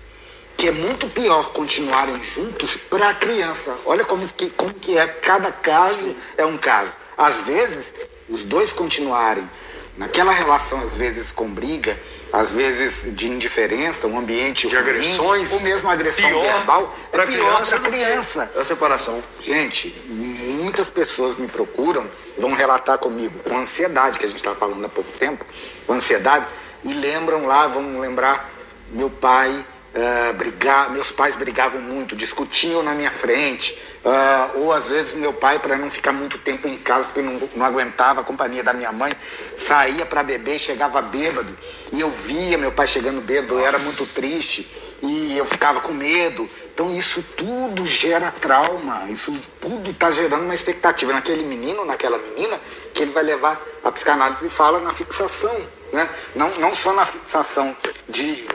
que 0.58 0.68
é 0.68 0.72
muito 0.72 1.08
pior 1.10 1.54
continuarem 1.54 2.24
juntos 2.24 2.76
para 2.76 3.10
a 3.10 3.14
criança. 3.14 3.78
Olha 3.86 4.04
como 4.04 4.28
que, 4.30 4.50
como 4.50 4.74
que 4.74 4.98
é, 4.98 5.06
cada 5.06 5.52
caso 5.52 6.16
é 6.36 6.44
um 6.44 6.58
caso. 6.58 6.98
Às 7.16 7.40
vezes, 7.42 7.94
os 8.28 8.44
dois 8.44 8.74
continuarem 8.74 9.48
naquela 9.96 10.32
relação, 10.32 10.82
às 10.82 10.96
vezes 10.96 11.32
com 11.32 11.48
briga, 11.48 12.00
às 12.32 12.52
vezes 12.52 13.14
de 13.16 13.30
indiferença, 13.30 14.08
um 14.08 14.18
ambiente 14.18 14.68
de 14.68 14.76
ruim, 14.76 14.90
agressões, 14.90 15.52
ou 15.52 15.60
mesmo 15.60 15.90
agressão 15.90 16.30
pior 16.30 16.42
verbal, 16.42 16.96
é 17.08 17.12
para 17.12 17.26
criança, 17.26 17.80
criança. 17.80 18.52
A 18.56 18.64
separação. 18.64 19.22
Gente, 19.42 19.90
muitas 20.08 20.90
pessoas 20.90 21.36
me 21.36 21.48
procuram, 21.48 22.06
vão 22.38 22.54
relatar 22.54 22.98
comigo 22.98 23.38
com 23.44 23.58
ansiedade 23.58 24.18
que 24.18 24.26
a 24.26 24.28
gente 24.28 24.38
estava 24.38 24.56
falando 24.56 24.86
há 24.86 24.90
pouco 24.90 25.12
tempo, 25.18 25.46
com 25.86 25.94
ansiedade 25.94 26.46
e 26.84 26.94
lembram 26.94 27.46
lá, 27.46 27.68
vão 27.68 28.00
lembrar 28.00 28.50
meu 28.92 29.10
pai 29.10 29.66
uh, 29.96 30.34
brigar, 30.34 30.90
meus 30.92 31.12
pais 31.12 31.36
brigavam 31.36 31.82
muito, 31.82 32.16
discutiam 32.16 32.82
na 32.84 32.94
minha 32.94 33.12
frente, 33.12 33.78
uh, 34.04 34.60
ou 34.60 34.74
às 34.74 34.88
vezes 34.88 35.14
meu 35.14 35.34
pai, 35.34 35.60
para 35.60 35.76
não 35.78 35.90
ficar 35.90 36.12
muito 36.12 36.38
tempo 36.38 36.68
em 36.68 36.78
casa, 36.78 37.06
porque 37.06 37.22
não, 37.22 37.40
não 37.56 37.66
aguentava 37.66 38.22
a 38.22 38.24
companhia 38.24 38.64
da 38.64 38.74
minha 38.74 38.92
mãe, 38.92 39.12
saía 39.58 40.06
para 40.06 40.24
beber 40.24 40.56
e 40.56 40.60
chegava 40.60 41.02
bêbado. 41.02 41.58
E 41.92 42.00
eu 42.00 42.10
via 42.10 42.58
meu 42.58 42.72
pai 42.72 42.88
chegando 42.88 43.22
bêbado, 43.22 43.56
eu 43.56 43.66
era 43.66 43.80
muito 43.80 44.06
triste 44.06 44.70
e 45.02 45.38
eu 45.38 45.46
ficava 45.46 45.82
com 45.82 45.94
medo. 45.94 46.50
Então 46.74 46.96
isso 46.96 47.22
tudo 47.36 47.86
gera 47.86 48.32
trauma, 48.32 49.10
isso 49.10 49.32
tudo 49.60 49.92
está 49.92 50.10
gerando 50.10 50.44
uma 50.44 50.54
expectativa 50.54 51.12
naquele 51.12 51.44
menino, 51.44 51.86
naquela 51.86 52.18
menina, 52.18 52.60
que 52.94 53.04
ele 53.04 53.12
vai 53.12 53.24
levar 53.24 53.62
a 53.84 53.92
psicanálise 53.92 54.46
e 54.46 54.50
fala 54.50 54.80
na 54.80 54.92
fixação, 54.94 55.56
né? 55.92 56.10
Não, 56.36 56.50
não 56.58 56.74
só 56.74 56.94
na 56.94 57.06
fixação 57.06 57.76
de 58.08 58.48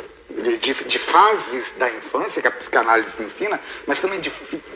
de, 0.43 0.59
de, 0.59 0.75
de, 0.75 0.99
fases 0.99 1.73
da 1.79 1.91
infância 1.91 2.43
que 2.43 2.49
a 2.49 2.51
psicanálise 2.51 3.23
ensina, 3.23 3.59
mas 3.87 4.01
também 4.01 4.21
de, 4.21 4.31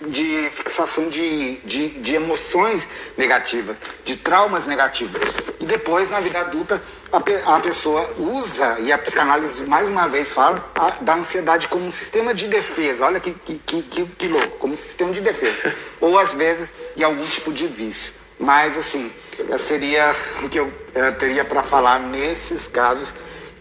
de 0.06 0.48
fixação 0.50 1.08
de, 1.08 1.56
de, 1.58 1.88
de 2.00 2.14
emoções 2.14 2.88
negativas, 3.16 3.76
de 4.04 4.16
traumas 4.16 4.66
negativos. 4.66 5.20
E 5.60 5.66
depois, 5.66 6.08
na 6.08 6.20
vida 6.20 6.40
adulta, 6.40 6.82
a, 7.12 7.56
a 7.56 7.60
pessoa 7.60 8.10
usa, 8.16 8.78
e 8.80 8.90
a 8.90 8.98
psicanálise 8.98 9.64
mais 9.64 9.86
uma 9.88 10.08
vez 10.08 10.32
fala, 10.32 10.70
a, 10.74 10.90
da 11.02 11.14
ansiedade 11.14 11.68
como 11.68 11.84
um 11.84 11.92
sistema 11.92 12.32
de 12.32 12.48
defesa. 12.48 13.04
Olha 13.04 13.20
que, 13.20 13.32
que, 13.32 13.82
que, 13.82 14.06
que 14.06 14.28
louco, 14.28 14.58
como 14.58 14.74
um 14.74 14.78
sistema 14.78 15.12
de 15.12 15.20
defesa. 15.20 15.74
Ou 16.00 16.18
às 16.18 16.32
vezes, 16.32 16.72
em 16.96 17.02
algum 17.02 17.26
tipo 17.26 17.52
de 17.52 17.66
vício. 17.66 18.14
Mas, 18.38 18.76
assim, 18.78 19.12
seria 19.58 20.14
o 20.42 20.48
que 20.48 20.58
eu, 20.58 20.72
eu 20.94 21.12
teria 21.18 21.44
para 21.44 21.62
falar 21.62 21.98
nesses 22.00 22.66
casos 22.66 23.12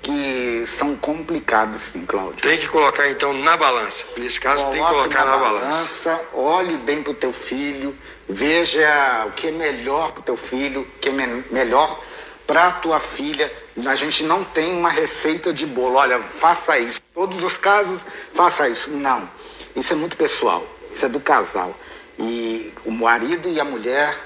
que 0.02 0.64
são 0.68 0.96
complicados, 0.96 1.82
sim, 1.82 2.06
Cláudio. 2.06 2.42
Tem 2.42 2.58
que 2.58 2.68
colocar 2.68 3.10
então 3.10 3.34
na 3.34 3.58
balança. 3.58 4.06
Nesse 4.18 4.40
caso 4.40 4.64
Coloque 4.64 4.78
tem 4.78 4.86
que 4.86 4.94
colocar 4.94 5.26
na, 5.26 5.32
na 5.32 5.38
balança. 5.38 6.10
balança. 6.10 6.26
Olhe 6.34 6.78
bem 6.78 7.04
para 7.04 7.12
o 7.12 7.16
teu 7.16 7.34
filho, 7.34 7.96
veja 8.28 9.26
o 9.28 9.32
que 9.32 9.48
é 9.48 9.52
melhor 9.52 10.12
para 10.12 10.22
o 10.22 10.24
teu 10.24 10.38
filho, 10.38 10.82
o 10.82 10.86
que 11.00 11.10
é 11.10 11.12
me 11.12 11.44
melhor 11.52 12.02
para 12.48 12.72
tua 12.72 13.00
filha. 13.00 13.52
A 13.86 13.96
gente 13.96 14.24
não 14.24 14.44
tem 14.44 14.74
uma 14.74 14.90
receita 14.90 15.54
de 15.54 15.66
bolo. 15.66 15.96
Olha, 15.96 16.22
faça 16.24 16.80
isso. 16.80 17.02
Todos 17.14 17.44
os 17.44 17.58
casos, 17.58 18.06
faça 18.34 18.68
isso. 18.68 18.90
Não. 18.90 19.30
Isso 19.76 19.94
é 19.94 19.96
muito 19.96 20.18
pessoal. 20.18 20.66
Isso 20.94 21.06
é 21.06 21.10
do 21.10 21.20
casal. 21.20 21.76
E 22.18 22.74
o 22.86 22.92
marido 22.92 23.48
e 23.48 23.60
a 23.60 23.64
mulher 23.64 24.18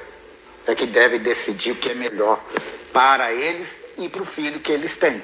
é 0.66 0.74
que 0.74 0.86
devem 0.86 1.20
decidir 1.20 1.72
o 1.72 1.76
que 1.76 1.90
é 1.90 1.94
melhor 1.94 2.40
para 2.94 3.34
eles 3.34 3.80
e 3.98 4.08
para 4.08 4.22
o 4.22 4.26
filho 4.26 4.60
que 4.60 4.72
eles 4.72 4.96
têm. 4.96 5.22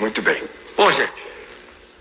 Muito 0.00 0.22
bem. 0.22 0.42
Bom, 0.78 0.90
gente, 0.90 1.12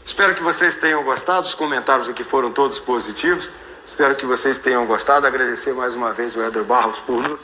espero 0.06 0.34
que 0.34 0.41
vocês 0.41 0.78
tenham 0.78 1.04
gostado. 1.04 1.45
Os 1.45 1.54
comentários 1.54 2.08
aqui 2.08 2.24
foram 2.24 2.50
todos 2.50 2.80
positivos. 2.80 3.52
Espero 3.86 4.16
que 4.16 4.26
vocês 4.26 4.58
tenham 4.58 4.86
gostado. 4.86 5.28
Agradecer 5.28 5.74
mais 5.74 5.95
uma 5.95 6.14
vez 6.14 6.34
o 6.34 6.41
Éder 6.41 6.64
Barros 6.64 7.00
por 7.02 7.22
nos 7.28 7.41